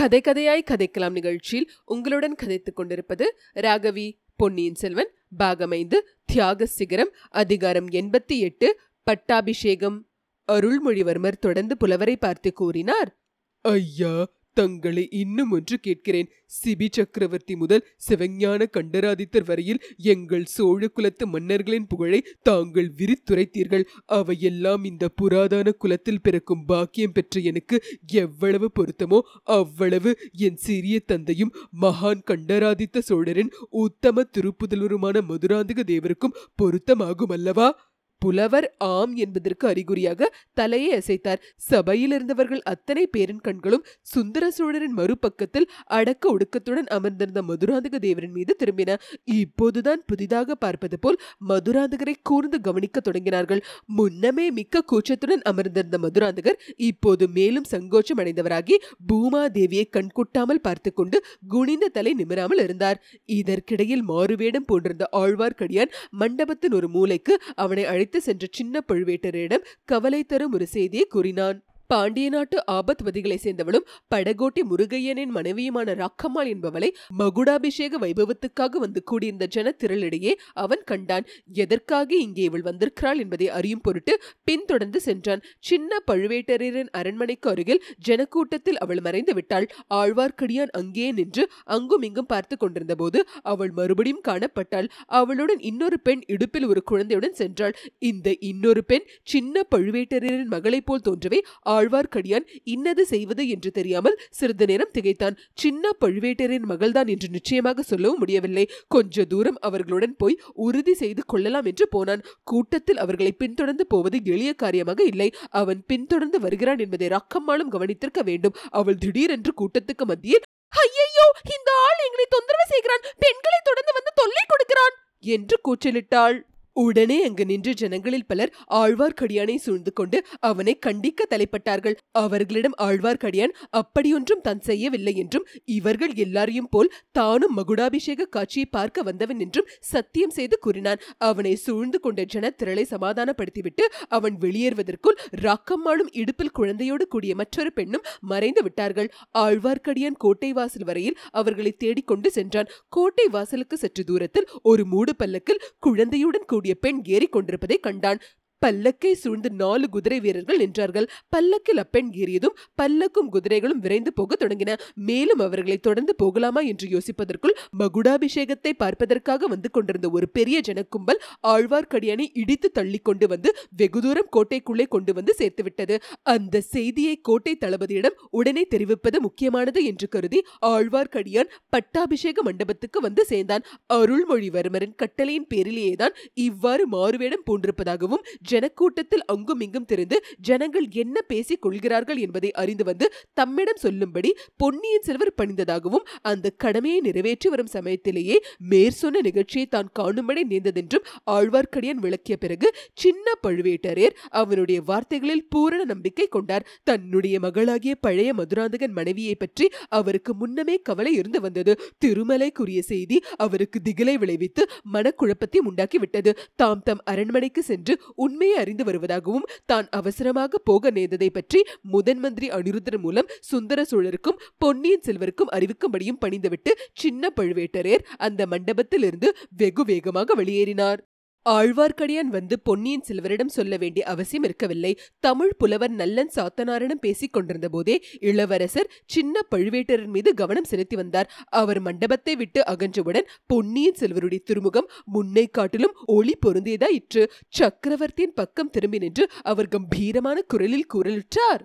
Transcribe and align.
கதை 0.00 0.20
கதையாய் 0.20 0.64
கதைக்கலாம் 0.70 1.10
நிகழ்ச்சியில் 1.10 1.70
உங்களுடன் 1.84 2.34
கதைத்துக் 2.34 2.76
கொண்டிருப்பது 2.76 3.38
ராகவி 3.54 4.18
பொன்னியின் 4.36 4.74
செல்வன் 4.74 5.10
பாகமைந்து 5.38 5.94
தியாக 6.24 6.66
சிகரம் 6.66 7.10
அதிகாரம் 7.30 7.88
எண்பத்தி 7.88 8.38
எட்டு 8.38 8.80
பட்டாபிஷேகம். 9.02 10.08
அருள்மொழிவர்மர் 10.52 11.32
தொடர்ந்து 11.32 11.76
புலவரை 11.76 12.16
பார்த்து 12.16 12.52
கூறினார். 12.52 13.20
ஐயா 13.62 14.30
தங்களை 14.54 15.08
இன்னும் 15.10 15.50
ஒன்று 15.50 15.78
கேட்கிறேன். 15.78 16.28
சிபி 16.54 16.86
சக்கரவர்த்தி 16.90 17.56
முதல் 17.56 17.86
சிவஞான 18.08 18.66
கண்டராதித்தர் 18.76 19.44
வரையில் 19.44 19.82
எங்கள் 19.96 20.44
சோழ 20.44 20.88
குலத்து 20.88 21.26
மன்னர்களின் 21.26 21.86
புகழை 21.86 22.20
தாங்கள் 22.42 22.90
விரித்துரைத்தீர்கள். 22.96 23.84
அவையெல்லாம் 24.04 24.84
இந்த 24.84 25.08
புராதான 25.22 25.72
குலத்தில் 25.72 26.20
பிறக்கும் 26.20 26.64
பாக்கியம் 26.64 27.12
பெற்ற 27.12 27.40
எனக்கு 27.40 27.82
எவ்வளவு 28.06 28.70
பொருத்தமோ 28.74 29.20
அவ்வளவு 29.42 30.18
என் 30.32 30.56
சிறிய 30.56 31.00
தந்தையும் 31.00 31.54
மகான் 31.80 32.22
கண்டராதித்த 32.24 33.00
சோழரின் 33.00 33.52
உத்தம 33.68 34.26
திருப்புதல்வருமான 34.38 35.22
மதுராந்தக 35.28 35.82
தேவருக்கும் 35.84 36.36
பொருத்தமாகும் 36.62 37.30
அல்லவா? 37.30 37.89
புலவர் 38.20 38.66
ஆம் 38.88 39.14
என்பதற்கு 39.16 39.64
அறிகுறியாக 39.68 40.28
தலையை 40.60 40.90
அசைத்தார். 40.98 41.40
சபையில் 41.68 42.14
இருந்தவர்கள் 42.16 42.62
அத்தனை 42.72 43.04
பேரின் 43.14 43.42
கண்களும் 43.46 43.84
சுந்தர 44.12 44.44
சோழரின் 44.50 44.96
மறுபக்கத்தில் 44.98 45.68
அடக்க 45.98 46.24
ஒடுக்கத்துடன் 46.34 46.88
அமர்ந்திருந்த 46.96 47.42
மதுராந்தக 47.42 47.98
தேவரின் 48.06 48.34
மீது 48.38 48.54
திரும்பின. 48.62 48.96
இப்போதுதான் 49.40 50.02
புதிதாக 50.06 50.54
பார்ப்பது 50.54 50.98
போல் 50.98 51.18
மதுராந்தகரை 51.48 52.14
கூர்ந்து 52.22 52.60
கவனிக்க 52.60 53.00
தொடங்கினார்கள். 53.00 53.62
முன்னமே 53.98 54.46
மிக்க 54.50 54.84
கூச்சத்துடன் 54.92 55.44
அமர்ந்திருந்த 55.52 55.98
மதுராந்தகர் 55.98 56.58
இப்போது 56.90 57.24
மேலும் 57.38 57.68
சங்கோச்சம் 57.72 58.20
அடைந்தவராகி 58.22 58.76
பூமாதேவியை 59.10 59.86
கண்கொட்டாமல் 59.96 60.64
பார்த்து 60.66 60.92
கொண்டு 60.92 61.16
குனிந்த 61.48 61.92
தலை 61.96 62.14
நிமிராமல் 62.20 62.62
இருந்தார். 62.64 62.98
இதற்கிடையில் 63.38 64.04
மாறுவேடம் 64.10 64.68
போன்றிருந்த 64.70 65.06
ஆழ்வார்க்கடியான் 65.22 65.92
மண்டபத்தின் 66.20 66.76
ஒரு 66.78 66.88
மூலைக்கு 66.88 67.34
அவனை 67.62 67.84
அழைத்து 67.84 68.09
சென்ற 68.18 68.46
சின்ன 68.50 68.84
பழுவேட்டரிடம் 68.88 69.64
கவலை 69.84 70.24
தரும் 70.24 70.52
ஒரு 70.52 70.66
செய்தியை 70.66 71.06
கூறினான். 71.06 71.64
பாண்டிய 71.92 72.28
நாட்டு 72.28 72.56
ஆபத்வதிகளை 72.72 73.36
சேர்ந்தவளும் 73.44 73.86
படகோட்டி 74.14 74.62
முருகையனின் 74.70 75.32
மனைவியுமான 75.36 75.94
ராக்கம்மாள் 76.00 76.50
என்பவளை 76.52 76.90
மகுடாபிஷேக 77.18 77.98
வைபவத்துக்காக 78.04 78.78
வந்து 78.78 79.00
கூடியிருந்த 79.02 79.46
ஜனத்திரளிடையே 79.56 80.32
அவன் 80.54 80.82
கண்டான். 80.84 81.24
எதற்காக 81.62 82.10
இங்கே 82.16 82.42
இவள் 82.42 82.64
வந்திருக்கிறாள் 82.68 83.18
என்பதை 83.18 83.48
அறியும் 83.48 83.80
பொருட்டு 83.80 84.14
பின்தொடர்ந்து 84.44 85.00
சென்றான். 85.00 85.42
சின்ன 85.60 86.00
பழுவேட்டரின் 86.10 86.90
அரண்மனைக்கு 86.92 87.50
அருகில் 87.50 87.82
ஜனக்கூட்டத்தில் 88.08 88.78
அவள் 88.78 89.00
மறைந்து 89.00 89.34
விட்டாள். 89.34 89.66
ஆழ்வார்க்கடியான் 89.94 90.74
அங்கே 90.80 91.08
நின்று 91.12 91.44
அங்கும் 91.76 92.02
இங்கும் 92.02 92.30
பார்த்து 92.32 92.56
கொண்டிருந்த 92.56 92.94
போது 92.94 93.18
அவள் 93.42 93.70
மறுபடியும் 93.70 94.24
காணப்பட்டாள். 94.28 94.90
அவளுடன் 95.20 95.60
இன்னொரு 95.70 96.00
பெண் 96.00 96.22
இடுப்பில் 96.26 96.66
ஒரு 96.66 96.82
குழந்தையுடன் 96.82 97.38
சென்றாள். 97.38 97.74
இந்த 98.10 98.28
இன்னொரு 98.50 98.84
பெண் 98.84 99.06
சின்ன 99.32 99.66
பழுவேட்டரின் 99.74 100.46
மகளைப் 100.46 100.86
போல் 100.86 101.06
தோன்றவே 101.08 101.38
ஆழ்வார்க்கடியான் 101.80 102.48
இன்னது 102.74 103.04
செய்வது 103.12 103.44
என்று 103.54 103.72
தெரியாமல் 103.78 104.18
சிறிது 104.38 104.68
நேரம் 104.70 104.94
திகைத்தான். 104.96 105.38
சின்ன 105.62 105.92
பழுவேட்டரின் 106.02 106.68
மகள்தான் 106.72 107.10
என்று 107.14 107.28
நிச்சயமாக 107.36 107.84
சொல்லவும் 107.90 108.20
முடியவில்லை. 108.22 108.64
கொஞ்ச 108.94 109.24
தூரம் 109.32 109.58
அவர்களுடன் 109.68 110.16
போய் 110.22 110.40
உறுதி 110.66 110.94
செய்து 111.02 111.24
கொள்ளலாம் 111.32 111.68
என்று 111.72 111.86
போனான். 111.94 112.24
கூட்டத்தில் 112.52 113.02
அவர்களை 113.04 113.32
பின்தொடர்ந்து 113.42 113.86
போவது 113.94 114.18
எளிய 114.34 114.52
காரியமாக 114.64 115.00
இல்லை. 115.12 115.28
அவன் 115.60 115.82
பின்தொடர்ந்து 115.90 116.40
வருகிறான் 116.46 116.82
என்பதை 116.84 117.08
ரக்கம்மாளும் 117.16 117.72
கவனித்திருக்க 117.74 118.22
வேண்டும். 118.30 118.56
அவள் 118.80 119.00
திடீரென்று 119.04 119.52
கூட்டத்துக்கு 119.60 120.06
மத்தியில் 120.12 120.46
ஐயையோ 120.72 121.26
இந்த 121.54 121.70
ஆள் 121.84 122.04
எங்களை 122.06 122.26
தொந்தரவு 122.34 122.66
செய்கிறான். 122.72 123.06
பெண்களை 123.24 123.60
தொடர்ந்து 123.68 123.92
வந்து 123.96 124.12
தொல்லை 124.20 124.44
கொடுக்கிறான் 124.52 124.94
என்று 125.24 125.56
கூச்சலிட்டாள். 125.66 126.36
உடனே 126.82 127.16
அங்கு 127.26 127.44
நின்று 127.44 127.72
ஜனங்களில் 127.80 128.26
பலர் 128.30 128.52
ஆழ்வார்க்கடியானை 128.80 129.56
சூழ்ந்து 129.64 129.92
கொண்டு 129.92 130.18
அவனை 130.48 130.74
கண்டிக்க 130.86 131.26
தலைப்பட்டார்கள். 131.32 131.96
அவர்களிடம் 132.22 132.76
ஆழ்வார்க்கடியான் 132.86 133.54
அப்படியொன்றும் 133.80 134.44
தான் 134.46 134.62
செய்யவில்லை 134.68 135.14
என்றும் 135.22 135.46
இவர்கள் 135.76 136.12
எல்லாரையும் 136.24 136.70
போல் 136.70 136.92
தானும் 137.18 137.56
மகுடாபிஷேக 137.58 138.28
காட்சியை 138.36 138.66
பார்க்க 138.76 139.06
வந்தவன் 139.08 139.42
என்றும் 139.46 139.70
சத்தியம் 139.92 140.34
செய்து 140.38 140.58
கூறினான். 140.58 141.02
அவனை 141.28 141.54
சூழ்ந்து 141.64 142.00
கொண்ட 142.00 142.20
ஜனத்திரளை 142.34 142.84
சமாதானப்படுத்திவிட்டு 142.94 143.86
அவன் 144.18 144.36
வெளியேறுவதற்குள் 144.44 145.18
ராக்கம்மாளும் 145.44 146.12
இடுப்பில் 146.20 146.54
குழந்தையோடு 146.58 147.06
கூடிய 147.08 147.32
மற்றொரு 147.34 147.72
பெண்ணும் 147.72 148.06
மறைந்து 148.32 148.62
விட்டார்கள். 148.62 149.10
ஆழ்வார்க்கடியான் 149.44 150.20
கோட்டை 150.24 150.52
வாசல் 150.52 150.88
வரையில் 150.90 151.18
அவர்களை 151.40 151.74
தேடிக்கொண்டு 151.82 152.28
சென்றான். 152.38 152.70
கோட்டை 152.96 153.26
வாசலுக்கு 153.36 153.76
சற்று 153.76 154.04
தூரத்தில் 154.04 154.48
ஒரு 154.70 154.82
மூடு 154.92 155.14
பல்லக்கில் 155.16 155.62
குழந்தையுடன் 155.86 156.48
கூடிய 156.52 156.69
பெண் 156.74 157.02
ஏறிக்கொண்டிருப்பதை 157.04 157.78
கண்டான். 157.80 158.20
பல்லக்கை 158.62 159.12
சூழ்ந்து 159.12 159.50
நாலு 159.50 159.86
குதிரை 159.88 160.18
வீரர்கள் 160.20 160.58
நின்றார்கள். 160.58 161.06
பல்லக்கில் 161.28 161.76
அப்பெண் 161.76 162.10
ஏறியதும் 162.12 162.56
பல்லக்கும் 162.82 163.30
குதிரைகளும் 163.30 163.78
விரைந்து 163.78 164.12
போக 164.12 164.36
தொடங்கின. 164.36 164.74
மேலும் 165.08 165.38
அவர்களை 165.38 165.78
தொடர்ந்து 165.78 166.14
போகலாமா 166.14 166.60
என்று 166.60 166.86
யோசிப்பதற்குள் 166.88 167.54
மகுடாபிஷேகத்தை 167.78 168.72
பார்ப்பதற்காக 168.72 169.46
வந்து 169.46 169.70
கொண்டிருந்த 169.70 170.10
ஒரு 170.10 170.28
பெரிய 170.28 170.60
ஜனக்கும்பல் 170.68 171.20
ஆழ்வார்க்கடியானை 171.46 172.26
இடித்து 172.32 172.70
தள்ளி 172.70 172.98
கொண்டு 172.98 173.26
வந்து 173.26 173.52
வெகு 173.76 174.00
தூரம் 174.00 174.30
கோட்டைக்குள்ளே 174.36 174.86
கொண்டு 174.88 175.14
வந்து 175.14 175.34
சேர்த்துவிட்டது 175.38 175.96
அந்த 176.22 176.60
செய்தியை 176.60 177.14
கோட்டை 177.20 177.54
தளபதியிடம் 177.60 178.18
உடனே 178.30 178.64
தெரிவிப்பது 178.64 179.20
முக்கியமானது 179.20 179.84
என்று 179.84 180.08
கருதி 180.08 180.40
ஆழ்வார்க்கடியான் 180.66 181.52
பட்டாபிஷேக 181.70 182.42
மண்டபத்துக்கு 182.42 183.00
வந்து 183.00 183.24
சேர்ந்தான். 183.24 183.64
அருள்மொழிவர்மரின் 183.94 184.96
கட்டளையின் 184.96 185.48
பேரிலேயேதான் 185.54 186.16
இவ்வாறு 186.34 186.84
மாறுவேடம் 186.88 187.46
பூண்டிருப்பதாகவும் 187.46 188.24
ஜனக்கூட்டத்தில் 188.50 189.24
அங்கும் 189.34 189.62
இங்கும் 189.66 189.88
திரிந்து 189.90 190.16
ஜனங்கள் 190.48 190.86
என்ன 191.02 191.16
பேசிக் 191.30 191.62
கொள்கிறார்கள் 191.64 192.20
என்பதை 192.26 192.50
அறிந்து 192.62 192.84
வந்து 192.90 193.06
தம்மிடம் 193.40 193.82
சொல்லும்படி 193.84 194.30
பொன்னியின் 194.56 195.06
செல்வர் 195.08 195.36
பணிந்ததாகவும் 195.40 196.06
அந்த 196.30 196.54
கடமையை 196.62 197.00
நிறைவேற்றி 197.00 197.48
வரும் 197.48 197.72
சமயத்திலேயே 197.76 198.36
மேற்சொன்ன 198.72 199.22
நிகழ்ச்சியை 199.28 199.66
தான் 199.68 199.92
காணும்படி 199.98 200.42
நேர்ந்ததென்றும் 200.52 201.06
ஆழ்வார்க்கடியான் 201.36 202.02
விளக்கிய 202.04 202.36
பிறகு 202.36 202.68
சின்ன 203.02 203.26
பழுவேட்டரையர் 203.44 204.16
அவனுடைய 204.40 204.78
வார்த்தைகளில் 204.90 205.46
பூரண 205.52 205.80
நம்பிக்கை 205.92 206.26
கொண்டார். 206.28 206.66
தன்னுடைய 206.88 207.36
மகளாகிய 207.44 207.94
பழைய 208.06 208.30
மதுராந்தகன் 208.40 208.94
மனைவியை 208.98 209.34
பற்றி 209.34 209.66
அவருக்கு 209.98 210.32
முன்னமே 210.34 210.76
கவலை 210.88 211.12
இருந்து 211.20 211.40
வந்தது. 211.40 211.72
திருமலைக்குரிய 212.04 212.80
செய்தி 212.90 213.16
அவருக்கு 213.44 213.78
திகிலை 213.88 214.14
விளைவித்து 214.22 214.62
மனக்குழப்பத்தை 214.94 215.60
உண்டாக்கிவிட்டது. 215.70 216.32
தாம் 216.60 216.84
தம் 216.88 217.02
அரண்மனைக்கு 217.12 217.62
சென்று 217.62 217.94
உண்மையை 218.40 218.60
அறிந்து 218.60 218.84
வருவதாகவும் 218.84 219.48
தான் 219.66 219.86
அவசரமாக 219.90 220.58
போக 220.58 220.90
நேர்ந்ததை 220.90 221.28
பற்றி 221.32 221.60
முதன் 221.94 222.18
மந்திரி 222.18 222.46
அனிருத்தர் 222.48 222.96
மூலம் 222.98 223.28
சுந்தர 223.40 223.84
சோழருக்கும் 223.90 224.40
பொன்னியின் 224.58 225.04
செல்வருக்கும் 225.06 225.52
அறிவிக்கும்படியும் 225.52 226.20
பணிந்துவிட்டு 226.24 226.72
சின்ன 226.94 227.32
பழுவேட்டரையர் 227.36 228.06
அந்த 228.18 228.46
மண்டபத்திலிருந்து 228.46 229.30
வெகு 229.56 229.84
வேகமாக 229.84 230.34
வெளியேறினார். 230.42 231.00
ஆழ்வார்க்கடியான் 231.48 232.30
வந்து 232.30 232.60
பொன்னியின் 232.60 233.04
செல்வரிடம் 233.08 233.46
சொல்ல 233.46 233.76
வேண்டிய 233.76 234.06
அவசியம் 234.06 234.42
இருக்கவில்லை. 234.42 234.98
தமிழ் 235.20 235.54
புலவர் 235.58 235.90
நல்லன் 235.90 236.30
சாத்தனாரிடம் 236.36 237.00
பேசிக் 237.00 237.32
கொண்டிருந்த 237.32 237.68
போதே 237.68 238.02
இளவரசர் 238.20 238.90
சின்ன 239.06 239.40
பழுவேட்டரன் 239.50 240.06
மீது 240.06 240.34
கவனம் 240.34 240.64
செலுத்தி 240.64 240.96
வந்தார். 240.96 241.30
அவர் 241.46 241.80
மண்டபத்தை 241.80 242.36
விட்டு 242.36 242.62
அகன்றவுடன் 242.64 243.28
பொன்னியின் 243.46 243.98
செல்வருடைய 243.98 244.42
திருமுகம் 244.42 244.90
முன்னை 245.12 245.46
காட்டிலும் 245.50 245.96
ஒளி 246.06 246.36
பொருந்தியதாயிற்று 246.46 247.24
சக்கரவர்த்தியின் 247.48 248.34
பக்கம் 248.34 248.70
திரும்பி 248.70 248.98
நின்று 248.98 249.30
அவர் 249.42 249.68
கம்பீரமான 249.68 250.42
குரலில் 250.42 250.90
குரலிட்டார் 250.94 251.64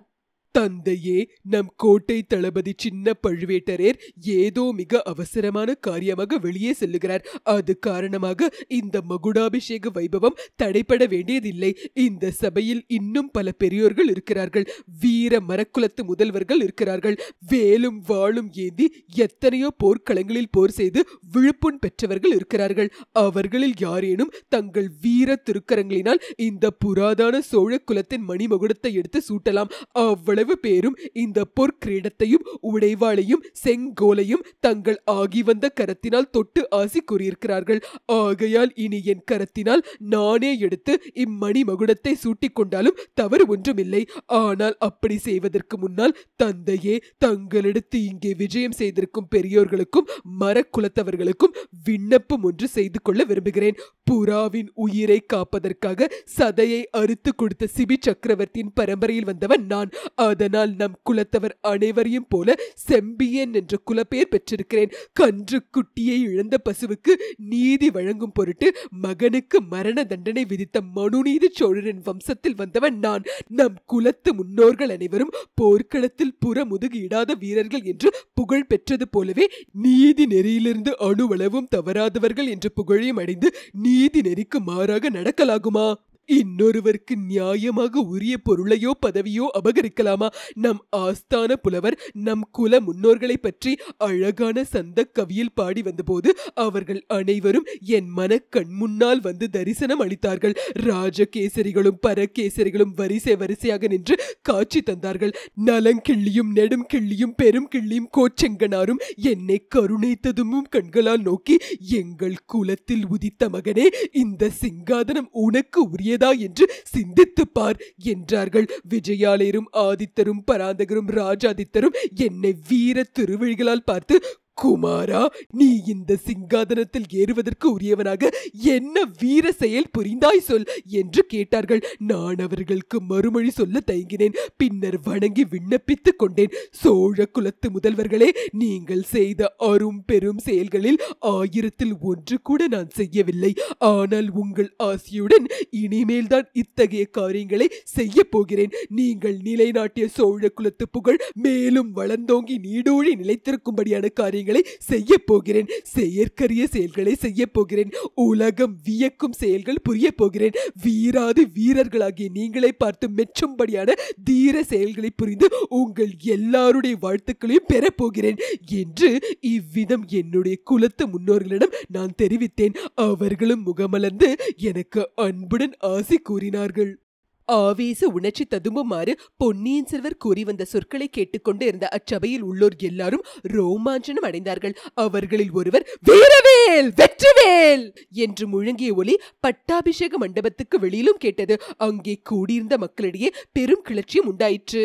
தந்தையே 0.56 1.18
நம் 1.52 1.70
கோட்டை 1.82 2.18
தளபதி 2.32 2.72
சின்ன 2.84 3.14
பழுவேட்டரையர் 3.24 4.00
ஏதோ 4.40 4.64
மிக 4.80 5.02
அவசரமான 5.12 5.68
காரியமாக 5.86 6.38
வெளியே 6.46 6.72
செல்லுகிறார். 6.80 7.24
அது 7.54 7.72
காரணமாக 7.86 8.50
இந்த 8.78 8.96
மகுடாபிஷேக 9.10 9.90
வைபவம் 9.98 10.38
தடைப்பட 10.62 11.02
வேண்டியதில்லை. 11.14 11.70
இந்த 12.06 12.30
சபையில் 12.42 12.82
இன்னும் 12.98 13.30
பல 13.36 13.52
பெரியோர்கள் 13.62 14.10
இருக்கிறார்கள். 14.14 14.66
வீர 15.02 15.40
மரக்குலத்து 15.50 16.04
முதல்வர்கள் 16.10 16.62
இருக்கிறார்கள். 16.66 17.16
வேலும் 17.52 18.00
வாளும் 18.10 18.50
ஏந்தி 18.64 18.86
எத்தனையோ 19.26 19.70
போர்க்களங்களில் 19.84 20.52
போர் 20.56 20.76
செய்து 20.78 21.02
விழுப்புண் 21.34 21.80
பெற்றவர்கள் 21.84 22.34
இருக்கிறார்கள். 22.38 22.90
அவர்களில் 23.24 23.76
யாரேனும் 23.86 24.34
தங்கள் 24.54 24.88
வீர 25.04 25.38
திருக்கரங்களினால் 25.46 26.22
இந்த 26.48 26.74
புராதான 26.84 27.34
சோழ 27.50 27.72
குலத்தின் 27.88 28.26
மணிமகுடத்தை 28.30 28.92
எடுத்து 29.00 29.20
சூட்டலாம். 29.28 29.72
அவ்வளவு 30.06 30.45
அவ்வளவு 30.46 30.64
பேரும் 30.66 30.98
இந்த 31.22 31.38
பொற்கிரீடத்தையும் 31.58 32.44
உடைவாளையும் 32.70 33.44
செங்கோலையும் 33.62 34.44
தங்கள் 34.66 34.98
ஆகி 35.14 35.40
வந்த 35.48 35.66
கரத்தினால் 35.78 36.28
தொட்டு 36.36 36.60
ஆசி 36.78 37.00
கூறியிருக்கிறார்கள். 37.02 37.80
ஆகையால் 38.18 38.70
இனி 38.84 38.98
என் 39.12 39.24
கரத்தினால் 39.30 39.82
நானே 40.12 40.50
எடுத்து 40.66 40.92
இம்மணி 41.24 41.62
மகுடத்தை 41.70 42.12
சூட்டிக் 42.24 42.56
கொண்டாலும் 42.58 43.00
தவறு 43.20 43.46
ஒன்றுமில்லை. 43.54 44.02
ஆனால் 44.42 44.76
அப்படி 44.88 45.16
செய்வதற்கு 45.26 45.78
முன்னால் 45.84 46.16
தந்தையே 46.42 46.94
தங்களிடத்து 47.24 48.00
இங்கே 48.10 48.32
விஜயம் 48.42 48.78
செய்திருக்கும் 48.80 49.30
பெரியோர்களுக்கும் 49.34 50.08
மரக்குலத்தவர்களுக்கும் 50.42 51.56
விண்ணப்பம் 51.88 52.46
ஒன்று 52.50 52.68
செய்து 52.76 53.00
கொள்ள 53.02 53.20
விரும்புகிறேன். 53.32 53.80
புறாவின் 54.10 54.70
உயிரை 54.86 55.20
காப்பதற்காக 55.34 56.10
சதையை 56.38 56.80
அறுத்து 57.02 57.30
கொடுத்த 57.34 57.70
சிபி 57.76 57.98
சக்கரவர்த்தியின் 58.08 58.74
பரம்பரையில் 58.78 59.28
வந்தவன் 59.32 59.66
நான். 59.74 59.92
அதனால் 60.36 60.72
நம் 60.74 60.96
குலத்தவர் 61.08 61.54
அனைவரையும் 61.70 62.28
போல 62.28 62.54
செம்பியன் 62.86 63.54
என்ற 63.54 63.76
குலப்பெயர் 63.84 64.32
பெற்றிருக்கிறேன். 64.32 64.94
கன்று 65.12 65.58
குட்டியை 65.74 66.16
இழந்த 66.30 66.56
பசுவுக்கு 66.64 67.12
நீதி 67.52 67.88
வழங்கும் 67.90 68.32
பொருட்டு 68.32 68.68
மகனுக்கு 69.04 69.58
மரண 69.74 70.04
தண்டனை 70.04 70.44
விதித்த 70.44 70.82
மனுநீதி 70.96 71.50
சோழரின் 71.52 72.02
வம்சத்தில் 72.08 72.56
வந்தவன் 72.56 72.98
நான். 72.98 73.24
நம் 73.58 73.78
குலத்து 73.86 74.32
முன்னோர்கள் 74.34 74.90
அனைவரும் 74.90 75.34
போர்க்களத்தில் 75.54 76.36
புறமுதுகு 76.44 76.98
இடாத 77.06 77.34
வீரர்கள் 77.34 77.86
என்று 77.92 78.10
புகழ் 78.34 78.66
பெற்றது 78.66 79.08
போலவே 79.08 79.46
நீதி 79.86 80.26
நெறியிலிருந்து 80.26 80.94
அணுவளவும் 81.08 81.70
தவறாதவர்கள் 81.76 82.48
என்ற 82.48 82.68
புகழையும் 82.78 83.16
அடைந்து 83.16 83.50
நீதி 83.86 84.20
நெறிக்கு 84.20 84.58
மாறாக 84.68 85.10
நடக்கலாகுமா? 85.10 85.86
இன்னொருவருக்கு 86.28 87.14
நியாயமாக 87.28 88.02
உரிய 88.06 88.34
பொருளையோ 88.44 88.92
பதவியோ 89.06 89.46
அபகரிக்கலாமா? 89.58 90.28
நம் 90.54 90.80
ஆஸ்தான 90.96 91.56
புலவர் 91.62 91.96
நம் 92.12 92.44
குல 92.50 92.80
முன்னோர்களை 92.80 93.36
பற்றி 93.36 93.72
அழகான 93.98 94.64
சந்த 94.64 95.04
கவியில் 95.12 95.54
பாடி 95.54 95.82
வந்தபோது 95.82 96.30
அவர்கள் 96.54 97.00
அனைவரும் 97.08 97.68
என் 97.96 98.08
மன 98.08 98.38
கண் 98.48 98.72
முன்னால் 98.72 99.20
வந்து 99.20 99.48
தரிசனம் 99.50 100.02
அளித்தார்கள். 100.02 100.56
ராஜகேசரிகளும் 100.86 102.00
பரகேசரிகளும் 102.06 102.94
வரிசை 102.94 103.36
வரிசையாக 103.36 103.86
நின்று 103.86 104.16
காட்சி 104.42 104.80
தந்தார்கள். 104.80 105.34
நலங்கிள்ளியும் 105.66 106.50
நெடும் 106.50 106.86
கிள்ளியும் 106.94 107.36
பெரும் 107.36 107.70
கிள்ளியும் 107.74 108.10
கோச்செங்கனாரும் 108.16 109.02
என்னை 109.32 109.58
கருணைத்ததுமும் 109.74 110.68
கண்களால் 110.68 111.20
நோக்கி 111.20 111.56
எங்கள் 111.96 112.38
குலத்தில் 112.46 113.06
உதித்த 113.08 113.48
மகனே 113.48 113.86
இந்த 114.16 114.50
சிங்காதனம் 114.60 115.30
உனக்கு 115.30 115.80
உரிய 115.90 116.15
கூடியதா 116.16 116.38
என்று 116.38 116.72
சிந்தித்துப் 116.84 117.54
பார் 117.54 117.80
என்றார்கள். 117.98 118.68
விஜயாலயரும் 118.88 119.68
ஆதித்தரும் 119.72 120.44
பராந்தகரும் 120.52 121.08
ராஜாதித்தரும் 121.08 121.94
என்னை 122.14 122.56
வீர 122.68 123.04
திருவிழிகளால் 123.18 123.84
பார்த்து 123.84 124.22
குமாரா 124.62 125.22
நீ 125.50 125.68
இந்த 125.94 126.16
சிங்காதனத்தில் 126.26 127.08
ஏறுவதற்கு 127.20 127.66
உரியவனாக 127.76 128.30
என்ன 128.74 129.04
வீர 129.20 129.52
செயல் 129.52 129.90
புரிந்தாய் 129.98 130.42
சொல் 130.48 130.66
என்று 131.00 131.22
கேட்டார்கள். 131.26 131.82
நான் 132.12 132.38
அவர்களுக்கு 132.46 132.96
மறுமொழி 133.00 133.50
சொல்ல 133.50 133.82
தயங்கினேன். 133.86 134.36
பின்னர் 134.56 134.98
வணங்கி 135.00 135.44
விண்ணப்பித்துக் 135.52 136.20
கொண்டேன். 136.22 136.54
சோழ 136.82 137.26
குலத்து 137.26 137.70
முதல்வர்களே 137.70 138.30
நீங்கள் 138.62 139.04
செய்த 139.14 139.50
அரும் 139.70 140.00
பெரும் 140.04 140.38
செயல்களில் 140.38 141.00
ஆயிரத்தில் 141.18 141.94
ஒன்று 142.00 142.38
கூட 142.42 142.68
நான் 142.68 142.90
செய்யவில்லை. 142.90 143.52
ஆனால் 143.78 144.30
உங்கள் 144.44 144.70
ஆசியுடன் 144.88 145.46
இனிமேல் 145.82 146.26
தான் 146.26 146.48
இத்தகைய 146.52 147.04
காரியங்களை 147.04 147.68
செய்ய 147.96 148.24
போகிறேன். 148.24 148.74
நீங்கள் 149.00 149.38
நிலைநாட்டிய 149.48 150.08
சோழ 150.08 150.48
குலத்து 150.48 150.88
புகழ் 150.88 151.20
மேலும் 151.46 151.92
வளர்ந்தோங்கி 151.96 152.56
நீடோழி 152.66 153.14
நிலைத்திருக்கும்படியான 153.22 154.04
காரியங்கள் 154.12 154.44
செய்ய 154.78 155.18
போகிறேன். 155.18 155.66
செயற்கரிய 155.82 156.66
செயல்களை 156.66 157.14
செய்ய 157.14 157.46
போகிறேன். 157.46 157.92
உலகம் 158.14 158.78
வியக்கும் 158.84 159.32
செயல்கள் 159.32 159.80
புரிய 159.82 160.10
போகிறேன். 160.10 160.52
வீராது 160.84 161.46
வீரர்களாகிய 161.54 162.28
நீங்களை 162.34 162.68
பார்த்து 162.78 163.08
மெச்சும்படியான 163.08 163.92
தீர 164.24 164.62
செயல்களை 164.62 165.10
புரிந்து 165.10 165.48
உங்கள் 165.68 166.10
எல்லாருடைய 166.18 166.96
வாழ்த்துக்களையும் 167.02 167.70
பெறப்போகிறேன் 167.72 168.36
என்று 168.66 169.36
இவ்விதம் 169.40 170.04
என்னுடைய 170.08 170.58
குலத்து 170.64 171.06
முன்னோர்களிடம் 171.06 171.74
நான் 171.88 172.14
தெரிவித்தேன். 172.22 172.76
அவர்களும் 172.94 173.64
முகமலர்ந்து 173.66 174.34
எனக்கு 174.56 175.10
அன்புடன் 175.14 175.74
ஆசி 175.78 176.16
கூறினார்கள். 176.16 177.05
ஆவேச 177.48 178.08
உணர்ச்சி 178.08 178.44
ததும்புமாறு 178.44 179.12
பொன்னியின் 179.36 179.86
செல்வர் 179.86 180.16
கூறி 180.16 180.44
வந்த 180.44 180.64
சொற்களை 180.64 181.08
கேட்டுக்கொண்டு 181.08 181.66
இருந்த 181.66 181.86
அச்சபையில் 181.88 182.42
உள்ளோர் 182.42 182.76
எல்லாரும் 182.80 183.24
ரோமாஞ்சனம் 183.48 184.26
அடைந்தார்கள். 184.28 184.74
அவர்களில் 184.94 185.50
ஒருவர் 185.50 185.86
வீரவேல் 186.02 186.90
வெற்றிவேல்! 186.96 187.84
என்று 188.18 188.46
முழங்கிய 188.46 188.92
ஒலி 188.94 189.14
பட்டாபிஷேக 189.40 190.18
மண்டபத்துக்கு 190.18 190.78
வெளியிலும் 190.78 191.18
கேட்டது. 191.18 191.56
அங்கே 191.78 192.16
கூடியிருந்த 192.22 192.78
மக்களிடையே 192.78 193.30
பெரும் 193.52 193.86
கிளர்ச்சியும் 193.88 194.26
உண்டாயிற்று. 194.26 194.84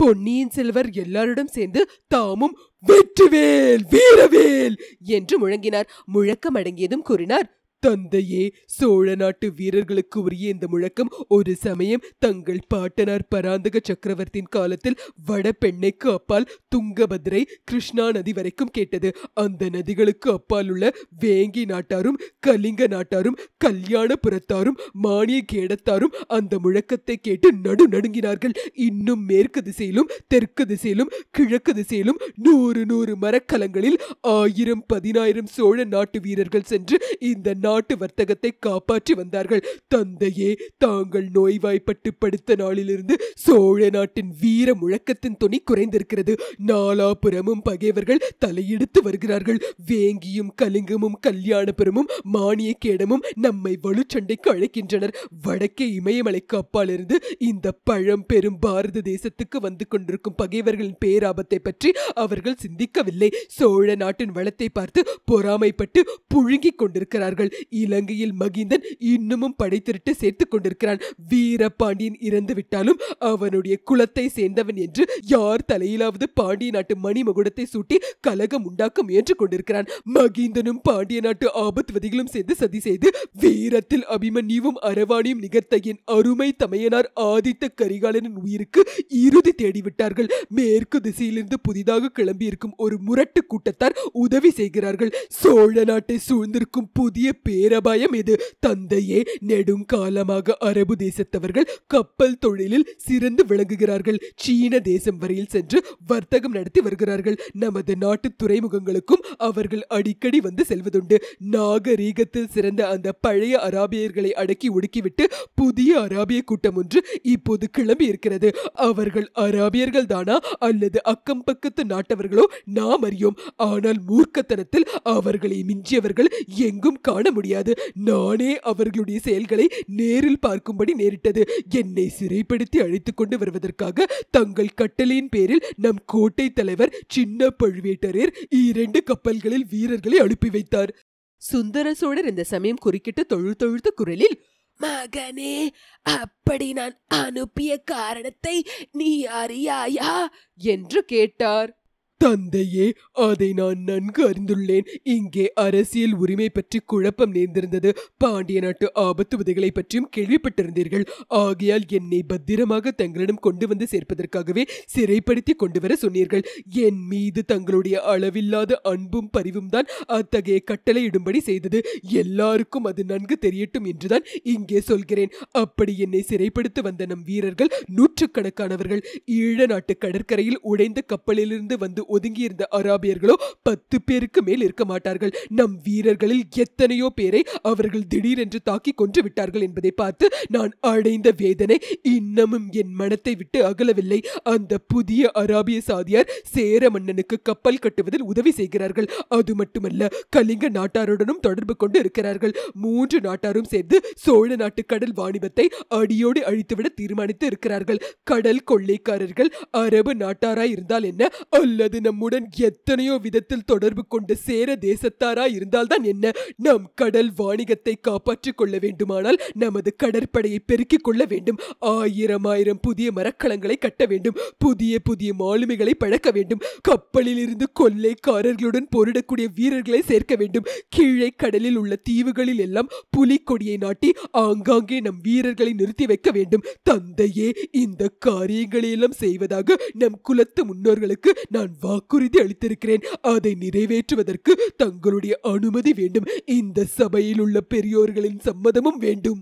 பொன்னியின் 0.00 0.50
செல்வர் 0.50 0.88
எல்லாரிடம் 0.94 1.52
சேர்ந்து 1.52 1.80
தாமும் 2.08 2.56
வெற்றிவேல் 2.84 3.84
வீரவேல்! 3.90 4.76
என்று 5.10 5.34
முழங்கினார். 5.40 5.88
முழக்கம் 6.06 6.54
அடங்கியதும் 6.54 7.02
கூறினார். 7.02 7.48
தந்தையே 7.82 8.44
சோழ 8.76 9.14
நாட்டு 9.14 9.46
வீரர்களுக்கு 9.58 10.18
உரிய 10.22 10.54
இந்த 10.54 10.66
முழக்கம். 10.68 11.10
ஒரு 11.28 11.52
சமயம் 11.56 12.04
தங்கள் 12.18 12.62
பாட்டனார் 12.68 13.24
பராந்தக 13.28 13.80
சக்கரவர்த்தியின் 13.82 14.50
காலத்தில் 14.56 14.98
வடபெண்ணைக்கு 15.28 16.08
அப்பால் 16.12 16.48
துங்கபத்ரை 16.74 17.42
கிருஷ்ணா 17.64 18.06
நதி 18.10 18.32
வரைக்கும் 18.32 18.72
கேட்டது. 18.72 19.10
அந்த 19.34 19.68
நதிகளுக்கு 19.68 20.30
அப்பால் 20.32 20.70
உள்ள 20.70 20.92
வேங்கி 21.20 21.64
நாட்டாரும் 21.64 22.18
கலிங்க 22.46 22.86
நாட்டாரும் 22.86 23.38
கல்யாணபுரத்தாரும் 23.64 24.80
மானிய 25.06 25.40
கேடத்தாரும் 25.52 26.16
அந்த 26.38 26.58
முழக்கத்தை 26.58 27.16
கேட்டு 27.20 27.48
நடு 27.66 27.86
நடுங்கினார்கள். 27.88 28.56
இன்னும் 28.88 29.24
மேற்கு 29.24 29.62
திசையிலும் 29.62 30.10
தெற்கு 30.28 30.66
திசையிலும் 30.66 31.12
கிழக்கு 31.30 31.74
திசையிலும் 31.74 32.20
நூறு 32.34 32.82
நூறு 32.86 33.14
மரக்கலங்களில் 33.16 33.98
ஆயிரம் 34.20 34.84
பதினாயிரம் 34.86 35.52
சோழ 35.56 35.84
நாட்டு 35.94 36.20
வீரர்கள் 36.20 36.68
சென்று 36.72 36.98
இந்த 37.30 37.54
நாட்டு 37.68 37.94
வர்த்தகத்தை 38.02 38.52
காப்பாற்றி 38.66 39.12
வந்தார்கள். 39.20 39.64
தந்தையே 39.94 40.50
தாங்கள் 40.84 41.28
நோய்வாய்ப்பட்டு 41.36 42.10
படுத்த 42.22 42.56
நாளிலிருந்து 42.62 43.14
சோழ 43.44 43.88
நாட்டின் 43.96 44.30
வீர 44.40 44.68
முழக்கத்தின் 44.82 45.38
துணி 45.42 45.58
குறைந்திருக்கிறது. 45.62 46.32
நாலாபுறமும் 46.68 47.62
பகைவர்கள் 47.68 48.24
தலையெடுத்து 48.44 49.00
வருகிறார்கள். 49.06 49.60
வேங்கியும் 49.90 50.52
கலிங்கமும் 50.60 51.18
கல்யாணபுரமும் 51.26 52.10
மானியக்கேடமும் 52.34 53.24
நம்மை 53.44 53.72
வலுச்சண்டைக்கு 53.84 54.48
அழைக்கின்றனர். 54.54 55.14
வடக்கே 55.44 55.86
இமயமலைக்கு 55.98 56.56
அப்பாலிருந்து 56.62 57.16
இந்த 57.50 57.66
பழம் 57.90 58.24
பெரும் 58.30 58.58
பாரத 58.64 59.02
தேசத்துக்கு 59.10 59.58
வந்து 59.66 59.84
கொண்டிருக்கும் 59.88 60.38
பகைவர்களின் 60.40 61.00
பேராபத்தை 61.04 61.58
பற்றி 61.60 61.90
அவர்கள் 62.24 62.60
சிந்திக்கவில்லை. 62.64 63.30
சோழ 63.56 63.96
நாட்டின் 64.02 64.34
வளத்தை 64.38 64.68
பார்த்து 64.70 65.00
பொறாமைப்பட்டு 65.30 66.00
புழுங்கிக் 66.32 66.80
கொண்டிருக்கிறார்கள். 66.80 67.52
இலங்கையில் 67.68 68.34
மகிந்தன் 68.40 68.86
இன்னமும் 68.98 69.56
படை 69.56 69.82
திரட்டு 69.84 70.10
சேர்த்துக் 70.10 70.50
கொண்டிருக்கிறான். 70.50 71.02
வீரபாண்டியன் 71.28 72.18
இறந்து 72.20 72.54
விட்டாலும் 72.54 73.00
அவனுடைய 73.18 73.74
குலத்தை 73.90 74.26
சேர்ந்தவன் 74.36 74.78
என்று 74.86 75.04
யார் 75.26 75.66
தலையிலாவது 75.72 76.26
பாண்டிய 76.34 76.70
நாட்டு 76.70 76.94
மணிமகுடத்தை 77.02 77.66
சூட்டி 77.74 77.96
கலகம் 78.20 78.64
உண்டாக்க 78.64 79.02
முயன்று 79.02 79.34
கொண்டிருக்கிறான். 79.34 79.88
மகிந்தனும் 80.14 80.80
பாண்டிய 80.82 81.20
நாட்டு 81.20 81.46
ஆபத்வதிகளும் 81.64 82.32
சேர்ந்து 82.34 82.54
சதி 82.54 82.80
செய்து 82.80 83.08
வீரத்தில் 83.40 84.04
அபிமன்யுவும் 84.16 84.78
அரவாணியும் 84.90 85.42
நிகர்த்த 85.44 85.80
என் 85.82 86.00
அருமை 86.04 86.48
தமையனார் 86.56 87.08
ஆதித்த 87.20 87.68
கரிகாலனின் 87.82 88.38
உயிருக்கு 88.42 88.80
இறுதி 89.08 89.52
தேடிவிட்டார்கள். 89.62 90.30
மேற்கு 90.48 91.00
திசையிலிருந்து 91.00 91.58
புதிதாக 91.62 92.10
கிளம்பியிருக்கும் 92.18 92.76
ஒரு 92.76 92.98
முரட்டு 92.98 93.40
கூட்டத்தார் 93.46 93.96
உதவி 94.12 94.50
செய்கிறார்கள். 94.50 95.14
சோழ 95.40 95.84
நாட்டை 95.84 96.18
சூழ்ந்திருக்கும் 96.28 96.90
புதிய 96.92 97.32
பேரபாயம் 97.48 98.16
இது. 98.20 98.34
தந்தையே 98.60 99.20
நெடுங்காலமாக 99.48 100.56
அரபு 100.68 100.94
தேசத்தவர்கள் 100.98 101.68
கப்பல் 101.86 102.38
தொழிலில் 102.38 102.88
சிறந்து 102.96 103.42
விளங்குகிறார்கள். 103.44 104.18
சீன 104.36 104.80
தேசம் 104.80 105.18
வரையில் 105.18 105.50
சென்று 105.50 105.78
வர்த்தகம் 106.06 106.52
நடத்தி 106.52 106.80
வருகிறார்கள். 106.80 107.36
நமது 107.52 107.94
நாட்டு 107.96 108.28
துறைமுகங்களுக்கும் 108.42 109.24
அவர்கள் 109.36 109.84
அடிக்கடி 109.88 110.40
வந்து 110.40 110.64
செல்வதுண்டு. 110.68 111.16
நாகரீகத்தில் 111.52 112.48
சிறந்த 112.48 112.80
அந்த 112.88 113.12
பழைய 113.12 113.54
அராபியர்களை 113.68 114.30
அடக்கி 114.42 114.68
ஒடுக்கிவிட்டு 114.70 115.24
புதிய 115.54 116.00
அராபிய 116.00 116.40
கூட்டம் 116.40 116.76
ஒன்று 116.76 117.00
இப்போது 117.22 117.66
கிளம்பி 117.70 118.06
இருக்கிறது. 118.06 118.50
அவர்கள் 118.88 119.28
அராபியர்கள் 119.38 120.10
தானா 120.14 120.36
அல்லது 120.58 120.98
அக்கம் 121.04 121.44
பக்கத்து 121.44 121.84
நாட்டவர்களோ? 121.84 122.44
நாம் 122.64 123.02
அறியோம். 123.02 123.38
ஆனால் 123.56 124.00
மூர்க்கத்தனத்தில் 124.08 124.86
அவர்களை 125.16 125.58
மிஞ்சியவர்கள் 125.68 126.30
எங்கும் 126.46 127.00
காண 127.00 127.30
முடியாது. 127.38 127.72
நானே 127.94 128.50
அவர்களுடைய 128.58 129.20
செயல்களை 129.20 129.66
நேரில் 129.86 130.42
பார்க்கும்படி 130.46 130.92
நேரிட்டது. 130.94 131.42
என்னை 131.74 132.06
சிறைப்படுத்தி 132.18 132.82
அழைத்துக் 132.82 133.16
கொண்டு 133.16 133.38
வருவதற்காக 133.38 134.06
தங்கள் 134.30 134.76
கட்டளையின் 134.76 135.28
பேரில் 135.28 135.64
நம் 135.76 136.02
கோட்டை 136.06 136.52
தலைவர் 136.52 136.94
சின்ன 137.08 137.48
பழுவேட்டரர் 137.62 138.32
இரண்டு 138.50 139.02
கப்பல்களில் 139.02 139.66
வீரர்களை 139.70 140.18
அனுப்பி 140.18 140.48
வைத்தார். 140.50 140.92
சுந்தர 141.36 141.94
சோழர் 141.94 142.28
இந்த 142.28 142.44
சமயம் 142.44 142.80
குறுக்கிட்டு 142.80 143.26
தொழு 143.26 143.54
தொழுத்த 143.54 143.90
குரலில் 143.90 144.36
மகனே 144.80 145.68
அப்படி 146.02 146.72
நான் 146.72 146.96
அனுப்பிய 147.06 147.76
காரணத்தை 147.76 148.56
நீ 148.92 149.26
அறியாயா? 149.26 150.26
என்று 150.56 151.04
கேட்டார். 151.04 151.70
தந்தையே 152.20 152.86
அதை 153.26 153.48
நான் 153.58 153.80
நன்கு 153.88 154.22
அறிந்துள்ளேன். 154.28 154.86
இங்கே 155.16 155.44
அரசியல் 155.64 156.14
உரிமை 156.22 156.48
பற்றி 156.50 156.78
குழப்பம் 156.92 157.34
நேர்ந்திருந்தது. 157.36 157.90
பாண்டிய 158.22 158.58
நாட்டு 158.64 158.86
ஆபத்து 159.06 159.34
உதைகளை 159.42 159.70
பற்றியும் 159.70 160.08
கேள்விப்பட்டிருந்தீர்கள். 160.16 161.04
ஆகையால் 161.42 161.84
என்னை 161.98 162.20
பத்திரமாக 162.32 162.92
தங்களிடம் 163.00 163.42
கொண்டு 163.46 163.66
வந்து 163.72 163.86
சேர்ப்பதற்காகவே 163.92 164.64
சிறைப்படுத்தி 164.94 165.54
கொண்டு 165.62 165.80
வர 165.84 165.96
சொன்னீர்கள். 166.04 166.44
என் 166.86 167.02
மீது 167.12 167.42
தங்களுடைய 167.52 167.96
அளவில்லாத 168.12 168.80
அன்பும் 168.92 169.30
பரிவும் 169.36 169.70
தான் 169.74 169.90
அத்தகைய 170.18 170.58
கட்டளையிடும்படி 170.72 171.42
செய்தது. 171.50 171.80
எல்லாருக்கும் 172.22 172.88
அது 172.92 173.04
நன்கு 173.12 173.38
தெரியட்டும் 173.46 173.88
என்றுதான் 173.92 174.26
இங்கே 174.54 174.80
சொல்கிறேன். 174.90 175.32
அப்படி 175.62 175.94
என்னை 176.06 176.22
சிறைப்படுத்த 176.30 176.78
வந்த 176.88 177.06
நம் 177.12 177.24
வீரர்கள் 177.30 177.72
நூற்றுக்கணக்கானவர்கள். 177.98 179.04
ஈழ 179.38 179.66
நாட்டு 179.66 179.94
கடற்கரையில் 180.04 180.60
உடைந்த 180.72 181.00
கப்பலிலிருந்து 181.14 181.76
வந்து 181.84 182.02
ஒதுங்கியிருந்த 182.16 182.64
அராபியர்களோ 182.78 183.36
பத்து 183.68 183.96
பேருக்கு 184.02 184.40
மேல் 184.48 184.64
இருக்க 184.66 184.84
மாட்டார்கள். 184.84 185.32
நம் 185.58 185.76
வீரர்களில் 185.86 186.44
எத்தனையோ 186.64 187.08
பேரை 187.18 187.42
அவர்கள் 187.62 188.08
திடீரென்று 188.12 188.60
தாக்கி 188.62 188.92
கொன்று 188.92 189.22
விட்டார்கள் 189.22 189.66
என்பதை 189.68 189.92
பார்த்து 190.02 190.26
நான் 190.48 190.72
அடைந்த 190.92 191.28
வேதனை 191.42 191.78
இன்னமும் 192.14 192.66
என் 192.80 192.92
மனத்தை 193.00 193.34
விட்டு 193.34 193.58
அகலவில்லை. 193.70 194.20
அந்த 194.54 194.78
புதிய 194.92 195.30
அராபிய 195.34 195.78
சாதியார் 195.90 196.30
சேர 196.54 196.90
மன்னனுக்கு 196.90 197.36
கப்பல் 197.42 197.82
கட்டுவதில் 197.84 198.26
உதவி 198.32 198.52
செய்கிறார்கள். 198.60 199.08
அது 199.38 199.52
மட்டுமல்ல 199.54 200.10
கலிங்க 200.36 200.66
நாட்டாருடனும் 200.78 201.42
தொடர்பு 201.46 201.76
கொண்டு 201.76 201.98
இருக்கிறார்கள். 201.98 202.54
மூன்று 202.84 203.18
நாட்டாரும் 203.20 203.70
சேர்ந்து 203.72 203.96
சோழ 204.24 204.56
நாட்டு 204.56 204.82
கடல் 204.84 205.14
வாணிபத்தை 205.20 205.66
அடியோடு 205.98 206.40
அழித்துவிட 206.50 206.88
தீர்மானித்து 207.00 207.46
இருக்கிறார்கள். 207.46 208.02
கடல் 208.30 208.64
கொள்ளைக்காரர்கள் 208.70 209.50
அரபு 209.82 210.12
நாட்டாராய் 210.14 210.72
இருந்தால் 210.74 211.06
என்ன? 211.10 211.28
அல்லது 211.60 211.97
நம்முடன் 212.00 212.48
எத்தனையோ 212.56 213.16
விதத்தில் 213.16 213.64
தொடர்பு 213.64 214.06
கொண்ட 214.06 214.34
சேர 214.34 214.78
தேசத்தாரா 214.80 215.54
இருந்தால்தான் 215.54 216.04
என்ன? 216.04 216.32
நம் 216.56 216.92
கடல் 216.94 217.32
வாணிகத்தை 217.32 217.94
காப்பாற்றிக் 218.00 218.56
கொள்ள 218.56 218.78
வேண்டுமானால் 218.78 219.38
நமது 219.54 219.96
கடற்படையை 219.96 220.58
பெருக்கிக் 220.58 221.04
கொள்ள 221.04 221.24
வேண்டும். 221.24 221.58
ஆயிரம் 221.78 222.44
ஆயிரம் 222.44 222.80
புதிய 222.80 223.10
மரக்கலங்களை 223.14 223.76
கட்ட 223.78 224.06
வேண்டும். 224.06 224.36
புதிய 224.58 224.98
புதிய 224.98 225.34
மாலுமிகளை 225.34 225.94
பழக்க 225.98 226.30
வேண்டும். 226.30 226.62
கப்பலில் 226.82 227.38
இருந்து 227.38 227.68
கொள்ளைக்காரர்களுடன் 227.80 228.88
போரிடக்கூடிய 228.96 229.46
வீரர்களை 229.54 230.02
சேர்க்க 230.02 230.36
வேண்டும். 230.36 230.66
கீழே 230.88 231.30
கடலில் 231.36 231.76
உள்ள 231.76 231.96
தீவுகளில் 231.96 232.58
எல்லாம் 232.58 232.88
புலிக்கொடியை 233.16 233.76
நாட்டி 233.78 234.14
ஆங்காங்கே 234.30 235.00
நம் 235.00 235.20
வீரர்களை 235.22 235.72
நிறுத்தி 235.72 236.06
வைக்க 236.06 236.30
வேண்டும். 236.30 236.64
தந்தையே 236.82 237.54
இந்த 237.70 238.10
காரியங்களையெல்லாம் 238.26 239.18
செய்வதாக 239.22 239.76
நம் 239.92 240.18
குலத்து 240.22 240.64
முன்னோர்களுக்கு 240.64 241.30
நான் 241.48 241.76
வாக்குறுதி 241.88 242.38
அளித்திருக்கிறேன். 242.38 243.04
அதை 243.32 243.56
நிறைவேற்றுவதற்கு 243.60 244.52
தங்களுடைய 244.76 245.38
அனுமதி 245.42 245.92
வேண்டும். 245.92 246.26
இந்த 246.46 246.84
சபையில் 246.84 247.40
உள்ள 247.40 247.60
பெரியோர்களின் 247.60 248.40
சம்மதமும் 248.44 248.98
வேண்டும். 248.98 249.40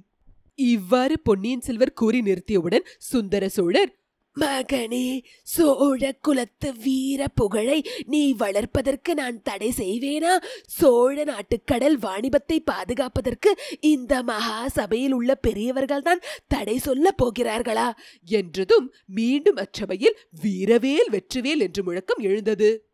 இவ்வாறு 0.55 1.21
பொன்னியின் 1.21 1.61
செல்வர் 1.61 1.93
கூறி 1.93 2.21
நிறுத்தியவுடன் 2.21 2.85
சுந்தர 2.99 3.49
சோழர் 3.49 3.91
மகனே 4.41 5.23
சோழ 5.43 6.13
குலத்து 6.13 6.73
வீர 6.73 7.29
புகழை 7.29 7.85
நீ 8.07 8.33
வளர்ப்பதற்கு 8.33 9.15
நான் 9.15 9.43
தடை 9.43 9.73
செய்வேனா? 9.77 10.43
சோழ 10.67 11.25
நாட்டுக்கடல் 11.25 11.99
வாணிபத்தை 11.99 12.59
பாதுகாப்பதற்கு 12.65 13.59
இந்த 13.81 14.23
மகா 14.23 14.69
சபையில் 14.69 15.13
உள்ள 15.13 15.39
பெரியவர்கள்தான் 15.47 16.23
தடை 16.49 16.79
சொல்ல 16.79 17.15
போகிறார்களா? 17.23 17.93
என்றதும் 18.25 18.95
மீண்டும் 19.07 19.57
அச்சபையில் 19.57 20.19
வீரவேல் 20.43 21.11
வெற்றிவேல் 21.11 21.61
என்று 21.61 21.85
முழக்கம் 21.85 22.19
எழுந்தது. 22.19 22.86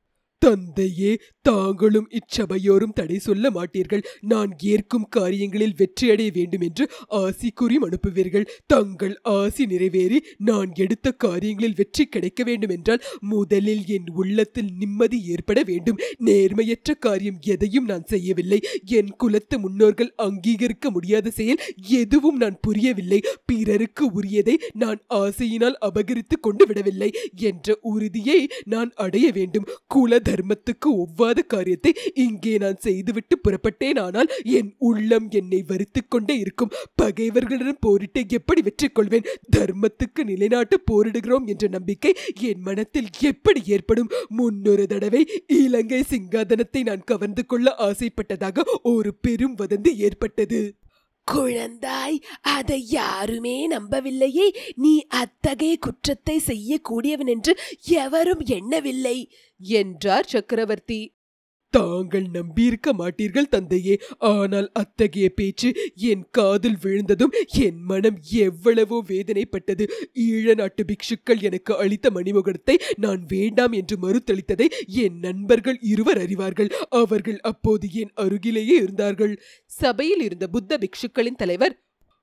தந்தையே 0.45 1.13
தாங்களும் 1.49 2.09
இச்சபையோரும் 2.19 2.95
தடை 2.99 3.19
சொல்ல 3.19 3.45
மாட்டீர்கள். 3.51 4.03
நான் 4.33 4.51
ஏற்கும் 4.73 5.07
காரியங்களில் 5.17 5.77
வெற்றியடைய 5.81 6.31
வேண்டும் 6.39 6.65
என்று 6.69 6.85
ஆசி 7.21 7.49
கூறி 7.51 7.77
அனுப்புவீர்கள் 7.87 8.49
தங்கள் 8.67 9.15
ஆசி 9.39 9.65
நிறைவேறி 9.67 10.19
நான் 10.49 10.71
எடுத்த 10.75 11.13
காரியங்களில் 11.25 11.79
வெற்றி 11.81 12.05
கிடைக்க 12.05 12.43
வேண்டும் 12.45 12.73
என்றால் 12.77 13.05
முதலில் 13.33 13.85
என் 13.87 14.09
உள்ளத்தில் 14.15 14.71
நிம்மதி 14.81 15.19
ஏற்பட 15.35 15.59
வேண்டும். 15.63 16.01
நேர்மையற்ற 16.25 16.97
காரியம் 16.99 17.39
எதையும் 17.55 17.85
நான் 17.85 18.05
செய்யவில்லை. 18.05 18.61
என் 18.99 19.13
குலத்து 19.17 19.59
முன்னோர்கள் 19.59 20.13
அங்கீகரிக்க 20.27 20.91
முடியாத 20.91 21.31
செயல் 21.31 21.63
எதுவும் 22.01 22.41
நான் 22.43 22.59
புரியவில்லை. 22.61 23.21
பிறருக்கு 23.45 24.05
உரியதை 24.21 24.57
நான் 24.75 25.01
ஆசையினால் 25.15 25.79
அபகரித்து 25.89 26.39
கொண்டு 26.41 26.67
விடவில்லை. 26.67 27.11
என்ற 27.51 27.79
உறுதியை 27.93 28.41
நான் 28.65 28.93
அடைய 28.97 29.27
வேண்டும். 29.33 29.69
குலத 29.87 30.31
தர்மத்துக்கு 30.33 30.89
ஒவ்வாத 31.03 31.39
காரியத்தை 31.47 31.93
இங்கே 32.15 32.55
நான் 32.59 32.81
செய்துவிட்டு 32.81 33.37
புறப்பட்டேன். 33.45 33.99
ஆனால் 34.01 34.31
என் 34.59 34.71
உள்ளம் 34.79 35.29
என்னை 35.31 35.63
வருத்திக் 35.67 36.11
கொண்டே 36.11 36.37
இருக்கும். 36.39 36.73
பகைவர்களிடம் 36.97 37.81
போரிட்டு 37.81 38.21
எப்படி 38.29 38.61
வெற்றி 38.61 38.89
கொள்வேன்? 38.89 39.29
தர்மத்துக்கு 39.57 40.25
நிலைநாட்டு 40.25 40.79
போரிடுகிறோம் 40.91 41.47
என்ற 41.47 41.69
நம்பிக்கை 41.69 42.15
என் 42.41 42.61
மனத்தில் 42.61 43.11
எப்படி 43.21 43.63
ஏற்படும்? 43.67 44.11
முன்னொரு 44.29 44.87
தடவை 44.87 45.23
இலங்கை 45.47 46.03
சிங்காதனத்தை 46.11 46.83
நான் 46.83 47.05
கவர்ந்து 47.05 47.47
கொள்ள 47.47 47.75
ஆசைப்பட்டதாக 47.79 48.61
ஒரு 48.83 49.13
பெரும் 49.21 49.57
வதந்தி 49.57 49.95
ஏற்பட்டது. 50.09 50.61
குழந்தாய் 51.31 52.23
அதை 52.43 52.87
யாருமே 52.87 53.69
நம்பவில்லையே. 53.69 54.57
நீ 54.75 55.05
அத்தகைய 55.09 55.77
குற்றத்தை 55.77 56.41
செய்யக்கூடியவன் 56.47 57.27
என்று 57.27 57.59
எவரும் 57.81 58.41
எண்ணவில்லை 58.41 59.31
என்றார் 59.59 60.27
சக்கரவர்த்தி. 60.27 61.15
தாங்கள் 61.73 62.27
நம்பியிருக்க 62.37 62.89
மாட்டீர்கள் 63.01 63.51
தந்தையே. 63.55 63.95
ஆனால் 64.33 64.69
அத்தகைய 64.73 65.29
பேச்சு 65.29 65.69
என் 66.11 66.25
காதில் 66.31 66.79
விழுந்ததும் 66.83 67.35
என் 67.67 67.81
மனம் 67.91 68.19
எவ்வளவோ 68.47 68.99
வேதனைப்பட்டது. 69.09 69.87
ஈழ 70.27 70.55
நாட்டு 70.55 70.85
பிக்ஷுக்கள் 70.85 71.43
எனக்கு 71.43 71.75
அளித்த 71.77 72.11
மணிமுகத்தை 72.11 72.77
நான் 72.97 73.23
வேண்டாம் 73.29 73.73
என்று 73.73 73.97
மறுத்தளித்ததை 73.97 74.69
என் 75.05 75.19
நண்பர்கள் 75.19 75.79
இருவர் 75.93 76.23
அறிவார்கள். 76.25 76.71
அவர்கள் 77.03 77.41
அப்போது 77.43 77.87
என் 77.95 78.13
அருகிலேயே 78.15 78.77
இருந்தார்கள். 78.77 79.35
சபையில் 79.71 80.23
இருந்த 80.23 80.47
புத்த 80.49 80.79
பிக்ஷுக்களின் 80.79 81.41
தலைவர் 81.43 81.77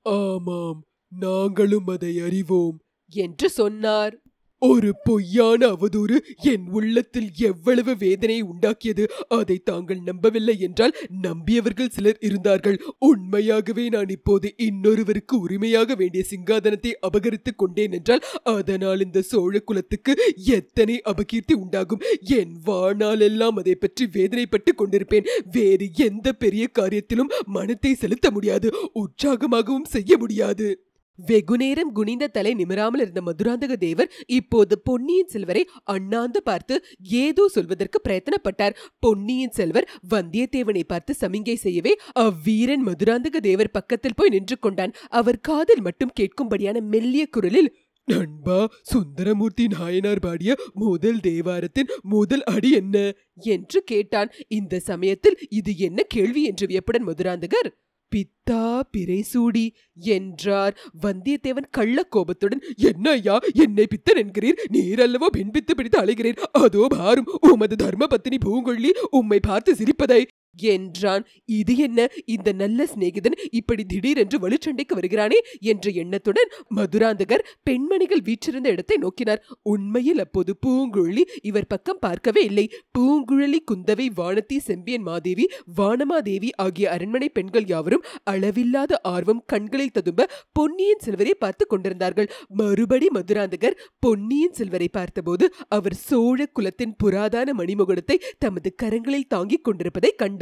ஆமாம் 0.06 0.80
நாங்களும் 1.12 1.88
அதை 1.88 2.12
அறிவோம் 2.20 2.76
என்று 3.12 3.48
சொன்னார். 3.50 4.14
ஒரு 4.60 4.96
பொய்யான 5.04 5.66
அவதூறு. 5.66 6.16
என் 6.42 6.68
உள்ளத்தில் 6.70 7.30
எவ்வளவு 7.36 7.96
வேதனையை 7.96 8.44
உண்டாக்கியது. 8.44 9.04
அதை 9.28 9.58
தாங்கள் 9.58 9.98
நம்பவில்லை 10.04 10.60
என்றால் 10.60 10.96
நம்பியவர்கள் 11.22 11.88
சிலர் 11.88 12.16
இருந்தார்கள். 12.20 12.82
உண்மையாகவே 12.98 13.88
நான் 13.88 14.08
இப்போது 14.08 14.54
இன்னொருவருக்கு 14.56 15.38
உரிமையாக 15.38 15.94
வேண்டிய 15.94 16.24
சிங்காதனத்தை 16.30 16.92
அபகரித்துக் 17.02 17.56
கொண்டேன் 17.56 17.92
என்றால் 17.92 18.20
அதனால் 18.42 19.00
இந்த 19.00 19.22
சோழ 19.22 19.58
குலத்துக்கு 19.58 20.14
எத்தனை 20.34 21.02
அபகீர்த்தி 21.04 21.52
உண்டாகும். 21.52 22.00
என் 22.20 22.56
வாழ்நாளெல்லாம் 22.66 23.58
அதை 23.58 23.74
பற்றி 23.74 24.06
வேதனைப்பட்டு 24.12 24.72
கொண்டிருப்பேன். 24.76 25.26
வேறு 25.50 25.88
எந்த 25.94 26.32
பெரிய 26.32 26.68
காரியத்திலும் 26.78 27.32
மனத்தை 27.46 27.94
செலுத்த 27.94 28.30
முடியாது. 28.30 28.70
உற்சாகமாகவும் 28.94 29.84
செய்ய 29.84 30.16
முடியாது. 30.18 30.89
வெகுநேரம் 31.26 31.92
குனிந்த 31.92 32.26
தலை 32.26 32.54
நிமிராமல் 32.54 33.00
இருந்த 33.00 33.20
மதுராந்தக 33.20 33.72
தேவர் 33.76 34.10
இப்போது 34.26 34.78
பொன்னியின் 34.78 35.28
செல்வரை 35.28 35.62
அண்ணாந்து 35.84 36.42
பார்த்து 36.42 36.84
ஏதோ 37.00 37.48
சொல்வதற்கு 37.48 38.00
பிரயத்தனப்பட்டார். 38.08 38.76
பொன்னியின் 38.98 39.50
செல்வர் 39.50 39.88
வந்தியத்தேவனை 40.10 40.82
பார்த்து 40.86 41.14
சமிங்கை 41.20 41.54
செய்யவே 41.54 41.96
அவ்வீரன் 42.20 42.86
மதுராந்தக 42.86 43.36
தேவர் 43.40 43.70
பக்கத்தில் 43.70 44.16
போய் 44.16 44.28
நின்று 44.28 44.58
கொண்டான். 44.58 44.94
அவர் 45.08 45.40
காதில் 45.40 45.80
மட்டும் 45.80 46.14
கேட்கும்படியான 46.20 46.80
மெல்லிய 46.80 47.26
குரலில் 47.26 47.70
நண்பா 48.08 48.70
சுந்தரமூர்த்தி 48.82 49.66
நாயனார் 49.68 50.18
பாடிய 50.18 50.56
முதல் 50.74 51.20
தேவாரத்தின் 51.20 51.90
முதல் 52.02 52.42
அடி 52.42 52.70
என்ன? 52.72 52.96
என்று 53.36 53.82
கேட்டான். 53.84 54.30
இந்த 54.48 54.80
சமயத்தில் 54.80 55.38
இது 55.48 55.76
என்ன 55.78 56.02
கேள்வி? 56.02 56.44
என்று 56.44 56.66
வியப்புடன் 56.66 57.08
மதுராந்தகர் 57.08 57.70
பித்தா 58.16 58.80
பிறைசூடி 58.92 59.70
என்றார். 59.94 60.74
வந்தியத்தேவன் 61.02 61.68
கள்ள 61.70 62.02
கோபத்துடன் 62.02 62.62
என்ன 62.76 63.10
ஐயா 63.10 63.38
என்னை 63.54 63.86
பித்தன் 63.86 64.20
என்கிறீர்? 64.22 64.60
நீரல்லவோ 64.72 65.26
பின்பித்து 65.32 65.74
பிடித்து 65.74 66.00
அழைகிறீர்? 66.00 66.40
அதோ 66.52 66.86
பாரும் 66.88 67.30
உமது 67.40 67.76
தர்ம 67.76 68.06
பத்தினி 68.06 68.38
பூங்கொள்ளி 68.44 68.90
உம்மை 69.10 69.40
பார்த்து 69.40 69.74
சிரிப்பதை 69.74 70.26
என்றான். 70.56 71.24
இது 71.44 71.76
என்ன? 71.76 72.08
இந்த 72.24 72.52
நல்ல 72.52 72.86
சிநேகிதன் 72.94 73.38
இப்படி 73.50 73.84
திடீரென்று 73.84 74.38
வலுச்சண்டைக்கு 74.38 74.94
வருகிறானே 75.00 75.38
என்ற 75.60 75.90
எண்ணத்துடன் 75.90 76.50
மதுராந்தகர் 76.76 77.46
பெண்மணிகள் 77.62 78.22
வீற்றிருந்த 78.22 78.68
இடத்தை 78.70 78.96
நோக்கினார். 78.96 79.42
உண்மையில் 79.62 80.18
அப்போது 80.18 80.56
பூங்குழலி 80.66 81.24
இவர் 81.42 81.66
பக்கம் 81.66 81.98
பார்க்கவே 81.98 82.44
இல்லை. 82.44 82.66
பூங்குழலி 82.98 83.60
குந்தவை 83.72 84.06
வானத்தி 84.16 84.58
செம்பியன் 84.58 85.02
மாதேவி 85.02 85.46
வானமாதேவி 85.76 86.50
ஆகிய 86.56 86.90
அரண்மனை 86.90 87.28
பெண்கள் 87.28 87.66
யாவரும் 87.66 88.04
அளவில்லாத 88.24 89.00
ஆர்வம் 89.02 89.44
கண்களில் 89.46 89.92
ததும்ப 89.92 90.28
பொன்னியின் 90.52 90.98
செல்வரை 90.98 91.34
பார்த்து 91.34 91.66
கொண்டிருந்தார்கள். 91.66 92.30
மறுபடி 92.48 93.06
மதுராந்தகர் 93.10 93.78
பொன்னியின் 94.00 94.52
செல்வரை 94.52 94.88
பார்த்தபோது 94.88 95.46
அவர் 95.68 95.94
சோழ 95.94 96.46
குலத்தின் 96.46 96.96
புராதான 97.04 97.54
மணிமுகுடத்தை 97.60 98.18
தமது 98.38 98.74
கரங்களில் 98.82 99.28
தாங்கிக் 99.28 99.64
கொண்டிருப்பதை 99.64 100.12
கண்டார். 100.16 100.38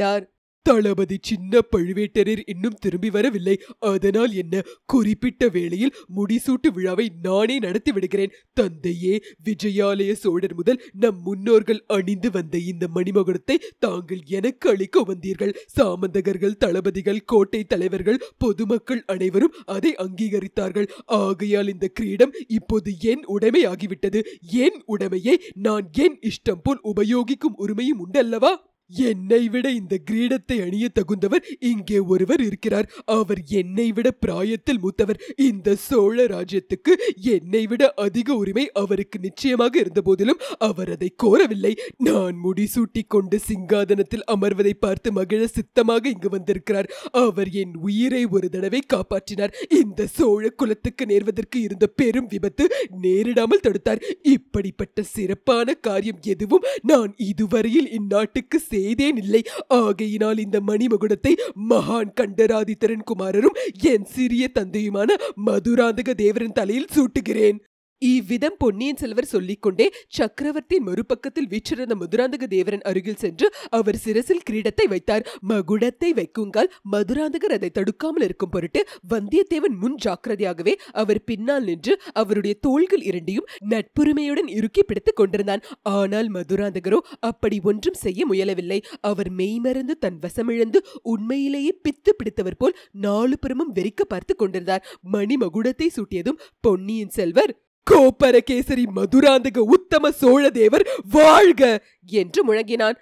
தளபதி 0.61 1.17
சின்ன 1.21 1.59
பழுவேட்டரர் 1.71 2.41
இன்னும் 2.45 2.77
திரும்பி 2.79 3.09
வரவில்லை. 3.09 3.61
அதனால் 3.79 4.33
என்ன? 4.33 4.61
குறிப்பிட்ட 4.85 5.47
வேளையில் 5.47 5.95
முடிசூட்டு 6.15 6.67
விழாவை 6.73 7.11
நானே 7.21 7.59
நடத்தி 7.59 7.91
விடுகிறேன். 7.91 8.31
தந்தையே 8.53 9.23
விஜயாலய 9.43 10.11
சோழர் 10.11 10.55
முதல் 10.55 10.81
நம் 10.91 11.21
முன்னோர்கள் 11.21 11.83
அணிந்து 11.87 12.31
வந்த 12.31 12.57
இந்த 12.57 12.87
மணிமகுடத்தை 12.95 13.55
தாங்கள் 13.79 14.21
எனக்கு 14.25 14.69
அளிக்க 14.69 15.03
வந்தீர்கள். 15.03 15.55
சாமந்தகர்கள் 15.77 16.57
தளபதிகள் 16.57 17.23
கோட்டை 17.25 17.63
தலைவர்கள் 17.63 18.23
பொதுமக்கள் 18.37 19.03
அனைவரும் 19.05 19.55
அதை 19.65 19.95
அங்கீகரித்தார்கள். 19.95 20.89
ஆகையால் 21.05 21.67
இந்த 21.67 21.87
கிரீடம் 21.87 22.31
இப்போது 22.47 22.91
என் 22.99 23.25
உடைமையாகிவிட்டது. 23.27 24.21
என் 24.41 24.83
உடைமையை 24.87 25.37
நான் 25.53 25.89
என் 25.91 26.19
இஷ்டம் 26.21 26.63
போல் 26.63 26.79
உபயோகிக்கும் 26.83 27.59
உரிமையும் 27.59 28.03
உண்டல்லவா 28.07 28.67
என்னை 28.91 29.49
விட 29.49 29.65
இந்த 29.71 29.95
கிரீடத்தை 30.11 30.57
அணிய 30.65 30.85
தகுந்தவர் 30.93 31.43
இங்கே 31.59 31.99
ஒருவர் 31.99 32.41
இருக்கிறார். 32.41 32.87
அவர் 33.05 33.41
என்னை 33.59 33.91
விட 33.91 34.07
பிராயத்தில் 34.11 34.79
மூத்தவர். 34.79 35.19
இந்த 35.35 35.75
சோழ 35.75 36.25
ராஜ்யத்துக்கு 36.25 36.93
என்னை 37.35 37.67
விட 37.67 37.91
அதிக 37.95 38.35
உரிமை 38.35 38.65
அவருக்கு 38.73 39.19
நிச்சயமாக 39.19 39.79
இருந்த 39.79 40.01
போதிலும் 40.01 40.41
அவர் 40.57 40.91
அதை 40.91 41.09
கோரவில்லை. 41.23 41.73
நான் 41.97 42.35
முடிசூட்டி 42.45 43.03
கொண்டு 43.07 43.39
சிங்காதனத்தில் 43.47 44.25
அமர்வதை 44.35 44.73
பார்த்து 44.79 45.11
மகிழ 45.11 45.41
சித்தமாக 45.47 46.09
இங்கு 46.09 46.29
வந்திருக்கிறார். 46.29 46.89
அவர் 47.11 47.51
என் 47.51 47.75
உயிரை 47.81 48.23
ஒரு 48.25 48.49
தடவை 48.49 48.81
காப்பாற்றினார். 48.95 49.55
இந்த 49.81 50.07
சோழ 50.17 50.49
குலத்துக்கு 50.49 51.05
நேர்வதற்கு 51.05 51.55
இருந்த 51.55 51.87
பெரும் 51.87 52.27
விபத்து 52.27 52.65
நேரிடாமல் 53.01 53.65
தடுத்தார். 53.67 54.03
இப்படிப்பட்ட 54.21 55.03
சிறப்பான 55.15 55.73
காரியம் 55.73 56.21
எதுவும் 56.23 56.67
நான் 56.81 57.13
இதுவரையில் 57.17 57.89
இந்நாட்டுக்கு 57.99 58.57
ஏதேன் 58.83 59.17
இல்லை 59.17 59.41
ஆகையினால் 59.67 60.37
இந்த 60.37 60.59
மணிமகுடத்தை 60.67 61.33
மகான் 61.69 62.13
கண்டராதித்தரன் 62.21 63.07
குமாரரும் 63.11 63.57
என் 63.81 64.05
சிறிய 64.05 64.49
தந்தையுமான 64.59 65.09
மதுராந்தக 65.45 66.13
தேவரன் 66.17 66.57
தலையில் 66.59 66.93
சூட்டுகிறேன். 66.95 67.59
இவ்விதம் 68.01 68.55
பொன்னியின் 68.57 68.97
செல்வர் 68.97 69.25
சொல்லிக்கொண்டே 69.25 69.85
சக்கரவர்த்தியின் 70.09 70.85
மறுபக்கத்தில் 70.85 71.49
வீற்றிருந்த 71.49 71.95
மதுராந்தக 71.95 72.47
தேவரன் 72.47 72.83
அருகில் 72.83 73.17
சென்று 73.17 73.47
அவர் 73.69 73.97
சிரசில் 73.97 74.45
கிரீடத்தை 74.49 74.85
வைத்தார் 74.87 75.25
மகுடத்தை 75.49 76.09
வைக்குங்கால் 76.13 76.69
மதுராந்தகர் 76.91 77.55
அதை 77.57 77.69
தடுக்காமல் 77.69 78.25
இருக்கும் 78.25 78.53
பொருட்டு 78.53 78.81
வந்தியத்தேவன் 79.09 79.75
முன் 79.75 79.99
ஜாக்கிரதையாகவே 80.05 80.73
அவர் 80.95 81.21
பின்னால் 81.23 81.63
நின்று 81.63 81.95
அவருடைய 82.13 82.55
தோள்கள் 82.61 83.03
இரண்டையும் 83.03 83.49
நட்புரிமையுடன் 83.69 84.49
இறுக்கி 84.53 84.83
பிடித்துக் 84.83 85.19
கொண்டிருந்தான் 85.19 85.65
ஆனால் 85.95 86.29
மதுராந்தகரோ 86.29 87.01
அப்படி 87.23 87.59
ஒன்றும் 87.63 87.99
செய்ய 87.99 88.23
முயலவில்லை 88.29 88.79
அவர் 89.03 89.31
மெய்மறந்து 89.33 89.95
தன் 89.99 90.19
வசமிழந்து 90.21 90.81
உண்மையிலேயே 91.05 91.73
பித்து 91.83 92.13
பிடித்தவர் 92.13 92.57
போல் 92.57 92.77
நாலு 92.99 93.35
புறமும் 93.39 93.73
வெறிக்க 93.73 94.03
பார்த்து 94.07 94.35
கொண்டிருந்தார் 94.35 94.85
மணிமகுடத்தை 95.11 95.89
சூட்டியதும் 95.95 96.41
பொன்னியின் 96.61 97.15
செல்வர் 97.15 97.53
கோப்பரகேசரி 97.91 98.83
மதுராந்தக 98.95 99.57
உத்தம 99.57 100.11
சோழ 100.11 100.49
தேவர் 100.49 100.87
வாழ்க 101.09 101.83
என்று 102.05 102.53
முழங்கினான். 102.53 102.97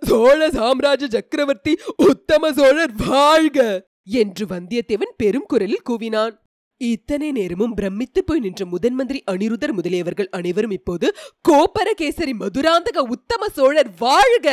சோழ 0.00 0.50
சாம்ராஜ்ய 0.50 1.08
சக்கரவர்த்தி 1.08 1.78
உத்தம 1.96 2.52
சோழர் 2.52 2.92
வாழ்க 3.08 3.88
என்று 4.04 4.46
வந்தியத்தேவன் 4.46 5.16
பெரும் 5.16 5.46
குரலில் 5.46 5.86
கூவினான். 5.88 6.34
இத்தனை 6.80 7.28
நேரமும் 7.32 7.74
பிரமித்து 7.78 8.20
போய் 8.24 8.40
நின்ற 8.40 8.62
முதன் 8.64 8.94
மந்திரி 8.98 9.18
அனிருதர் 9.32 9.72
முதலியவர்கள் 9.78 10.28
அனைவரும் 10.30 10.74
இப்போது 10.76 11.06
கோப்பரகேசரி 11.48 12.32
மதுராந்தக 12.42 13.02
உத்தம 13.14 13.48
சோழர் 13.56 13.90
வாழ்க 13.98 14.46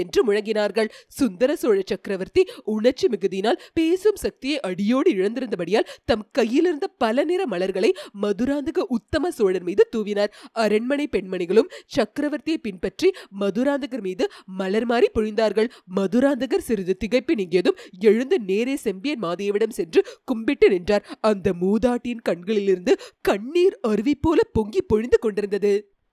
என்று 0.00 0.20
முழங்கினார்கள். 0.26 0.88
சுந்தர 1.18 1.56
சோழ 1.56 1.76
சக்கரவர்த்தி 1.90 2.42
உணர்ச்சி 2.74 3.08
மிகுதியினால் 3.08 3.58
பேசும் 3.72 4.20
சக்தியை 4.24 4.56
அடியோடு 4.60 5.10
இழந்திருந்தபடியால் 5.16 5.90
தம் 6.04 6.24
கையிலிருந்த 6.38 6.88
பல 7.04 7.24
நிற 7.24 7.42
மலர்களை 7.46 7.90
மதுராந்தக 8.22 8.86
உத்தம 8.98 9.30
சோழர் 9.30 9.66
மீது 9.68 9.86
தூவினார். 9.96 10.32
அரண்மனை 10.64 11.06
பெண்மணிகளும் 11.16 11.70
சக்கரவர்த்தியை 11.96 12.60
பின்பற்றி 12.68 13.10
மதுராந்தகர் 13.42 14.04
மீது 14.08 14.24
மலர் 14.60 14.88
மாறி 14.92 15.10
பொழிந்தார்கள். 15.14 15.70
மதுராந்தகர் 15.98 16.66
சிறிது 16.70 16.96
திகைப்பு 17.04 17.32
நீங்கியதும் 17.42 17.78
எழுந்து 18.08 18.38
நேரே 18.50 18.78
செம்பியன் 18.86 19.22
மாதேவிடம் 19.22 19.76
சென்று 19.80 20.02
கும்பிட்டு 20.24 20.66
நின்றார். 20.68 21.06
அந்த 21.20 21.48
மூதாட்டியின் 21.66 22.22
கண்களிலிருந்து 22.22 22.96
கண்ணீர் 23.20 23.78
அருவி 23.82 24.14
போல 24.14 24.40
பொங்கி 24.52 24.82
பொழிந்து 24.82 25.18
கொண்டிருந்தது. 25.18 25.72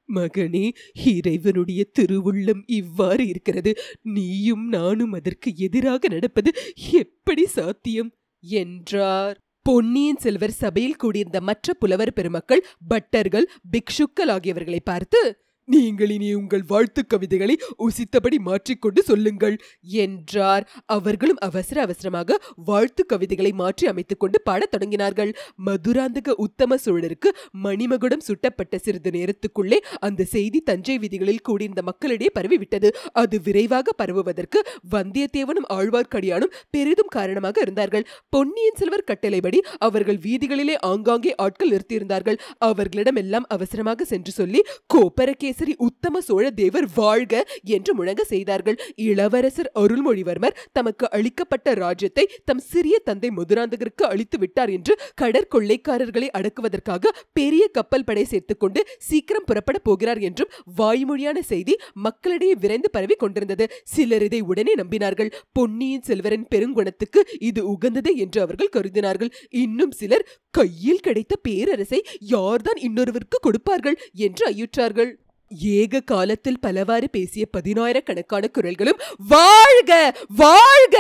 மகனே 0.10 0.66
இறைவனுடைய 1.06 1.86
திருவுள்ளம் 2.00 2.63
இவ்வாறு 2.66 3.28
இருக்கிறது. 3.28 3.72
நீயும் 4.02 4.68
நானும் 4.68 5.12
அதற்கு 5.12 5.52
எதிராக 5.56 6.08
நடப்பது 6.08 6.52
எப்படி 6.92 7.46
சாத்தியம்? 7.46 8.12
என்றார். 8.44 9.38
பொன்னியின் 9.66 10.18
செல்வர் 10.18 10.52
சபையில் 10.52 10.96
கூடியிருந்த 10.96 11.42
மற்ற 11.42 11.74
புலவர் 11.74 12.13
பெருமக்கள் 12.13 12.66
பட்டர்கள் 12.89 13.46
பிக்ஷுக்கள் 13.72 14.32
ஆகியவர்களை 14.32 14.80
பார்த்து 14.84 15.22
நீங்கள் 15.67 16.10
இனி 16.10 16.30
உங்கள் 16.34 16.63
வாழ்த்து 16.67 17.02
கவிதைகளை 17.06 17.56
உசித்தபடி 17.78 18.38
மாற்றிக்கொண்டு 18.39 19.02
சொல்லுங்கள் 19.04 19.56
என்றார். 19.82 20.63
அவர்களும் 20.86 21.39
அவசர 21.39 21.82
அவசரமாக 21.82 22.39
வாழ்த்து 22.65 23.06
கவிதைகளை 23.06 23.52
மாற்றி 23.52 23.88
அமைத்துக்கொண்டு 23.88 24.41
பாடத் 24.41 24.73
தொடங்கினார்கள். 24.73 25.32
மதுராந்தக 25.65 26.36
உத்தம 26.38 26.78
சோழருக்கு 26.86 27.32
மணிமகுடம் 27.63 28.26
சுட்டப்பட்ட 28.28 28.78
சிறிது 28.78 29.12
நேரத்துக்குள்ளே 29.12 29.80
அந்த 29.99 30.23
செய்தி 30.23 30.62
தஞ்சை 30.62 30.97
வீதிகளில் 30.97 31.41
கூடியிருந்த 31.41 31.82
மக்களிடையே 31.82 32.32
பரவிவிட்டது. 32.39 32.91
அது 33.13 33.41
விரைவாக 33.41 33.93
பரவுவதற்கு 33.93 34.62
வந்தியத்தேவனும் 34.91 35.69
ஆழ்வார்க்கடியானும் 35.69 36.54
பெரிதும் 36.69 37.13
காரணமாக 37.17 37.60
இருந்தார்கள். 37.62 38.08
பொன்னியின் 38.30 38.76
செல்வர் 38.76 39.04
கட்டளைப்படி 39.04 39.62
அவர்கள் 39.80 40.17
வீதிகளிலே 40.17 40.78
ஆங்காங்கே 40.82 41.36
ஆட்கள் 41.36 41.73
நிறுத்தியிருந்தார்கள். 41.76 42.39
அவர்களிடமெல்லாம் 42.65 43.49
அவசரமாக 43.49 44.06
சென்று 44.06 44.32
சொல்லி 44.32 44.62
கோப்பரக்கே 44.93 45.52
கேசரி 45.54 45.74
உத்தம 45.88 46.20
சோழ 46.28 46.46
தேவர் 46.60 46.88
வாழ்க 46.96 47.34
என்று 47.76 47.92
முழங்க 47.98 48.22
செய்தார்கள். 48.32 48.78
இளவரசர் 49.08 49.70
அருள்மொழிவர்மர் 49.82 50.56
தமக்கு 50.78 51.06
அளிக்கப்பட்ட 51.18 51.74
ராஜ்யத்தை 51.84 52.26
தம் 52.50 52.63
சிறிய 52.72 52.96
தந்தை 53.08 53.30
மதுராந்தகருக்கு 53.38 54.04
அளித்து 54.12 54.38
விட்டார் 54.44 54.72
என்று 54.78 54.94
கடற்கொள்ளைக்காரர்களை 55.22 56.28
அடக்குவதற்காக 56.39 57.12
பெரிய 57.39 57.63
கப்பல் 57.78 58.08
படை 58.10 58.26
சேர்த்துக்கொண்டு 58.32 58.82
சீக்கிரம் 59.10 59.48
புறப்பட 59.50 59.78
போகிறார் 59.89 60.22
என்றும் 60.30 60.52
வாய்மொழியான 60.80 61.38
செய்தி 61.52 61.76
மக்களிடையே 62.08 62.56
விரைந்து 62.63 62.89
பரவி 62.96 63.16
கொண்டிருந்தது. 63.16 63.68
சிலர் 63.94 64.26
இதை 64.30 64.42
உடனே 64.52 64.76
நம்பினார்கள். 64.82 65.32
பொன்னியின் 65.58 66.06
செல்வரின் 66.10 66.50
பெருங்குணத்துக்கு 66.54 67.22
இது 67.50 67.62
உகந்தது 67.74 68.13
என்று 68.26 68.42
அவர்கள் 68.46 68.74
கருதினார்கள். 68.78 69.34
இன்னும் 69.63 69.94
சிலர் 70.02 70.28
கையில் 70.58 71.04
கிடைத்த 71.08 71.34
பேரரசை 71.48 72.02
யார்தான் 72.34 72.82
இன்னொருவருக்கு 72.88 73.39
கொடுப்பார்கள் 73.42 74.00
என்று 74.28 74.44
ஐயுற்றார்கள். 74.54 75.12
ஏக 75.54 76.02
காலத்தில் 76.02 76.60
பலவாறு 76.60 77.10
பேசிய 77.10 77.48
பதினாயிரக்கணக்கான 77.58 78.46
குரல்களும் 78.54 79.02
வாழ்க 79.28 79.92
வாழ்க! 80.36 80.98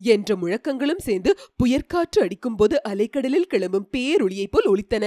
என்ற 0.00 0.36
முழக்கங்களும் 0.36 0.98
சேர்ந்து 0.98 1.38
புயற்காற்று 1.56 2.20
அடிக்கும்போது 2.22 2.80
அலைக்கடலில் 2.88 3.48
கிளம்பும் 3.48 3.88
பேரொளியைப் 3.96 4.50
போல் 4.50 4.66
ஒலித்தன. 4.66 5.04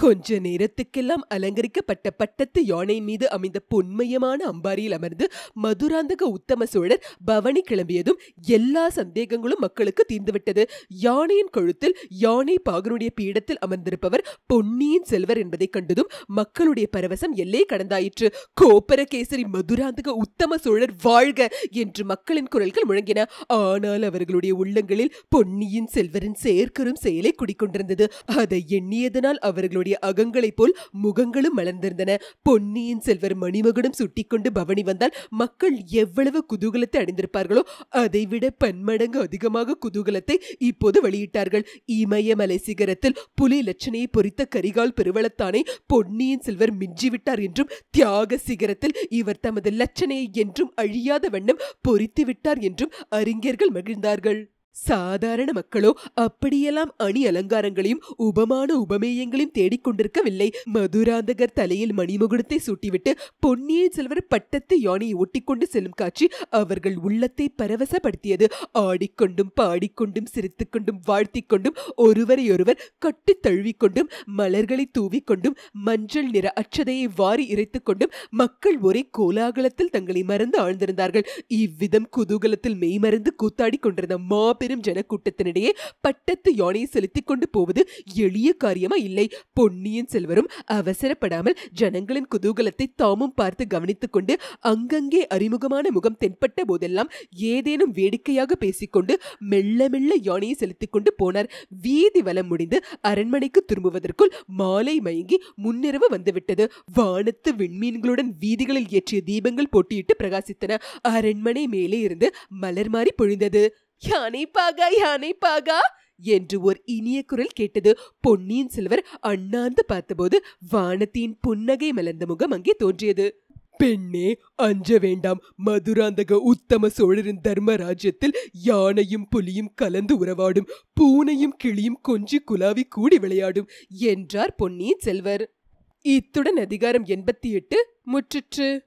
கொஞ்ச 0.00 0.38
நேரத்துக்கெல்லாம் 0.38 1.24
அலங்கரிக்கப்பட்ட 1.28 2.10
பட்டத்து 2.10 2.64
யானை 2.64 3.00
மீது 3.00 3.30
அமைந்த 3.30 3.60
பொன்மயமான 3.74 4.34
அம்பாரியில் 4.44 4.92
அமர்ந்து 4.92 5.28
மதுராந்தக 5.62 6.22
உத்தம 6.22 6.66
சோழர் 6.66 7.04
பவனி 7.24 7.60
கிளம்பியதும் 7.70 8.18
எல்லா 8.46 8.88
சந்தேகங்களும் 8.88 9.58
மக்களுக்கு 9.58 10.04
தீர்ந்துவிட்டது. 10.08 10.64
யானையின் 10.88 11.48
கழுத்தில் 11.50 11.98
யானை 12.08 12.60
பாகனுடைய 12.70 13.08
பீடத்தில் 13.20 13.58
அமர்ந்திருப்பவர் 13.66 14.24
பொன்னியின் 14.46 15.04
செல்வர் 15.04 15.38
என்பதைக் 15.38 15.72
கண்டதும் 15.72 16.08
மக்களுடைய 16.26 16.88
பரவசம் 16.96 17.32
எல்லை 17.32 17.66
கடந்தாயிற்று. 17.72 18.32
கோப்பரகேசரி 18.60 19.44
மதுராந்தக 19.52 20.08
உத்தம 20.08 20.56
சோழர் 20.56 20.94
வாழ்க 21.02 21.48
என்று 21.70 22.04
மக்களின் 22.04 22.46
குரல்கள் 22.46 22.84
முழங்கின. 22.88 23.24
ஆனால் 23.46 24.02
அவர்களுடைய 24.02 24.54
உள்ளங்களில் 24.54 25.14
பொன்னியின் 25.28 25.88
செல்வரின் 25.94 26.34
செயற்கரும் 26.42 26.94
செயலை 26.94 27.34
குடிக்கொண்டிருந்தது. 27.34 28.06
அதை 28.26 28.64
எண்ணியதனால் 28.68 29.34
அவர்களுடைய 29.34 29.86
ஆடிய 29.88 29.98
அகங்களைப் 30.08 30.58
போல் 30.58 30.74
முகங்களும் 31.02 31.56
மலர்ந்திருந்தன. 31.58 32.10
பொன்னியின் 32.46 33.02
செல்வர் 33.06 33.36
மணிமகுடம் 33.42 33.96
சுட்டிக்கொண்டு 33.98 34.48
பவனி 34.52 34.82
வந்தால் 34.82 35.14
மக்கள் 35.40 35.76
எவ்வளவு 36.02 36.40
குதூகலத்தை 36.52 36.98
அடைந்திருப்பார்களோ 37.02 37.62
அதைவிட 38.02 38.44
பன்மடங்கு 38.64 39.20
அதிகமாக 39.20 39.76
குதூகலத்தை 39.84 40.36
இப்போது 40.70 40.98
வெளியிட்டார்கள். 41.06 41.64
இமயமலை 41.98 42.58
சிகரத்தில் 42.66 43.18
புலி 43.34 43.60
லட்சணையை 43.62 44.08
பொறித்த 44.10 44.46
கரிகால் 44.56 44.96
பெருவளத்தானை 44.98 45.62
பொன்னியின் 45.86 46.44
செல்வர் 46.48 46.74
மிஞ்சிவிட்டார் 46.80 47.42
என்றும் 47.48 47.72
தியாக 47.90 48.40
சிகரத்தில் 48.48 48.96
இவர் 49.20 49.42
தமது 49.46 49.70
லட்சணையை 49.80 50.28
என்றும் 50.44 50.72
அழியாத 50.74 51.26
வண்ணம் 51.28 51.64
பொறித்து 51.88 52.24
விட்டார் 52.24 52.62
என்றும் 52.68 52.94
அறிஞர்கள் 53.18 53.74
மகிழ்ந்தார்கள். 53.78 54.40
சாதாரண 54.86 55.52
மக்களோ 55.52 55.90
அப்படியெல்லாம் 56.14 56.94
அணி 56.96 57.26
அலங்காரங்களையும் 57.26 58.02
உபமான 58.16 58.84
உபமேயங்களையும் 58.88 59.54
தேடிக்கொண்டிருக்கவில்லை. 59.58 60.48
மதுராந்தகர் 60.74 61.54
தலையில் 61.54 61.94
மணிமுகுடத்தை 61.94 62.58
சூட்டிவிட்டு 62.66 63.12
பொன்னியின் 63.40 63.90
செல்வர் 63.90 64.26
பட்டத்து 64.26 64.80
யானையை 64.80 65.14
ஒட்டிக்கொண்டு 65.14 65.62
செல்லும் 65.62 65.96
காட்சி 65.96 66.28
அவர்கள் 66.50 66.96
உள்ளத்தை 66.96 67.54
பரவசப்படுத்தியது. 67.62 68.46
ஆடிக்கொண்டும் 68.78 69.52
பாடிக்கொண்டும் 69.60 70.30
சிரித்துக்கொண்டும் 70.34 71.00
வாழ்த்திக்கொண்டும் 71.06 71.76
ஒருவரையொருவர் 71.96 72.82
கட்டித் 72.98 73.46
தழுவிக்கொண்டும் 73.46 74.10
மலர்களை 74.24 74.90
தூவிக்கொண்டும் 74.98 75.56
மஞ்சள் 75.72 76.30
நிற 76.30 76.52
அச்சதையை 76.54 77.08
வாரி 77.16 77.46
இறைத்துக்கொண்டும் 77.48 78.14
மக்கள் 78.30 78.78
ஒரே 78.80 79.08
கோலாகலத்தில் 79.18 79.90
தங்களை 79.90 80.22
மறந்து 80.22 80.58
ஆழ்ந்திருந்தார்கள். 80.62 81.26
இவ்விதம் 81.46 82.08
குதூகலத்தில் 82.16 82.76
மெய்மறந்து 82.76 83.34
கூத்தாடி 83.42 83.78
கொண்டிருந்த 83.80 84.18
மாபெரும் 84.18 84.66
ஜனக்கூட்டத்தினிடையே 84.76 85.70
பட்டத்து 86.00 86.54
யானையை 86.54 86.88
செலுத்திக் 86.88 87.26
கொண்டு 87.26 87.48
போவது 87.48 87.88
எளிய 88.14 88.52
காரியமா 88.52 88.96
இல்லை? 88.96 89.30
பொன்னியின் 89.52 90.06
செல்வரும் 90.06 90.48
அவசரப்படாமல் 90.72 91.56
ஜனங்களின் 91.72 92.28
குதூகலத்தை 92.34 92.86
தாமும் 92.96 93.34
பார்த்து 93.34 93.66
கவனித்துக் 93.66 94.12
கொண்டு 94.12 94.38
அங்கங்கே 94.60 95.26
அறிமுகமான 95.26 95.90
முகம் 95.90 96.16
தென்பட்ட 96.20 96.64
போதெல்லாம் 96.66 97.10
ஏதேனும் 97.36 97.90
வேடிக்கையாக 97.90 98.54
பேசிக்கொண்டு 98.54 99.20
மெல்ல 99.38 99.88
மெல்ல 99.88 100.14
யானையை 100.22 100.56
செலுத்திக் 100.56 100.92
கொண்டு 100.92 101.14
போனார். 101.22 101.48
வீதி 101.68 102.22
வலம் 102.22 102.46
முடிந்து 102.46 102.84
அரண்மனைக்கு 103.00 103.64
திரும்புவதற்குள் 103.64 104.32
மாலை 104.46 105.00
மயங்கி 105.00 105.42
முன்னிரவு 105.64 106.06
வந்துவிட்டது. 106.08 106.72
வானத்து 106.94 107.52
விண்மீன்களுடன் 107.52 108.30
வீதிகளில் 108.40 108.88
ஏற்றிய 108.90 109.20
தீபங்கள் 109.26 109.72
போட்டியிட்டு 109.72 110.14
பிரகாசித்தன. 110.18 110.78
அரண்மனை 111.02 111.66
மேலே 111.66 111.98
இருந்து 111.98 112.34
மலர் 112.48 112.88
மாறி 112.88 113.12
பொழிந்தது. 113.22 113.68
யானை 113.98 114.50
பாகா 114.58 114.98
யானை 114.98 115.38
பாகா? 115.46 115.78
என்று 116.20 116.60
ஒரு 116.60 116.82
இனிய 116.84 117.22
குரல் 117.22 117.50
கேட்டது. 117.54 117.98
பொன்னியின் 118.20 118.68
செல்வர் 118.68 119.06
அண்ணாந்து 119.20 119.84
பார்த்தபோது 119.84 120.44
வானத்தின் 120.70 121.38
புன்னகை 121.40 121.92
மலர்ந்த 121.92 122.26
முகம் 122.26 122.50
அங்கே 122.50 122.72
தோன்றியது. 122.78 123.42
பெண்ணே 123.76 124.36
அஞ்ச 124.54 124.98
வேண்டாம். 124.98 125.40
மதுராந்தக 125.66 126.32
உத்தம 126.32 126.88
சோழரின் 126.88 127.40
தர்மராஜ்யத்தில் 127.48 128.36
யானையும் 128.52 129.28
புலியும் 129.28 129.72
கலந்து 129.74 130.24
உறவாடும். 130.24 130.68
பூனையும் 131.00 131.56
கிளியும் 131.56 132.00
கொஞ்சி 132.08 132.38
குலாவி 132.50 132.82
கூடி 132.88 133.18
விளையாடும் 133.18 133.68
என்றார் 133.88 134.54
பொன்னியின் 134.54 134.98
செல்வர். 134.98 135.54
இத்துடன் 136.00 136.56
அதிகாரம் 136.56 137.04
எண்பத்தி 137.04 137.50
எட்டு 137.50 137.94
முற்றிற்று. 138.12 138.86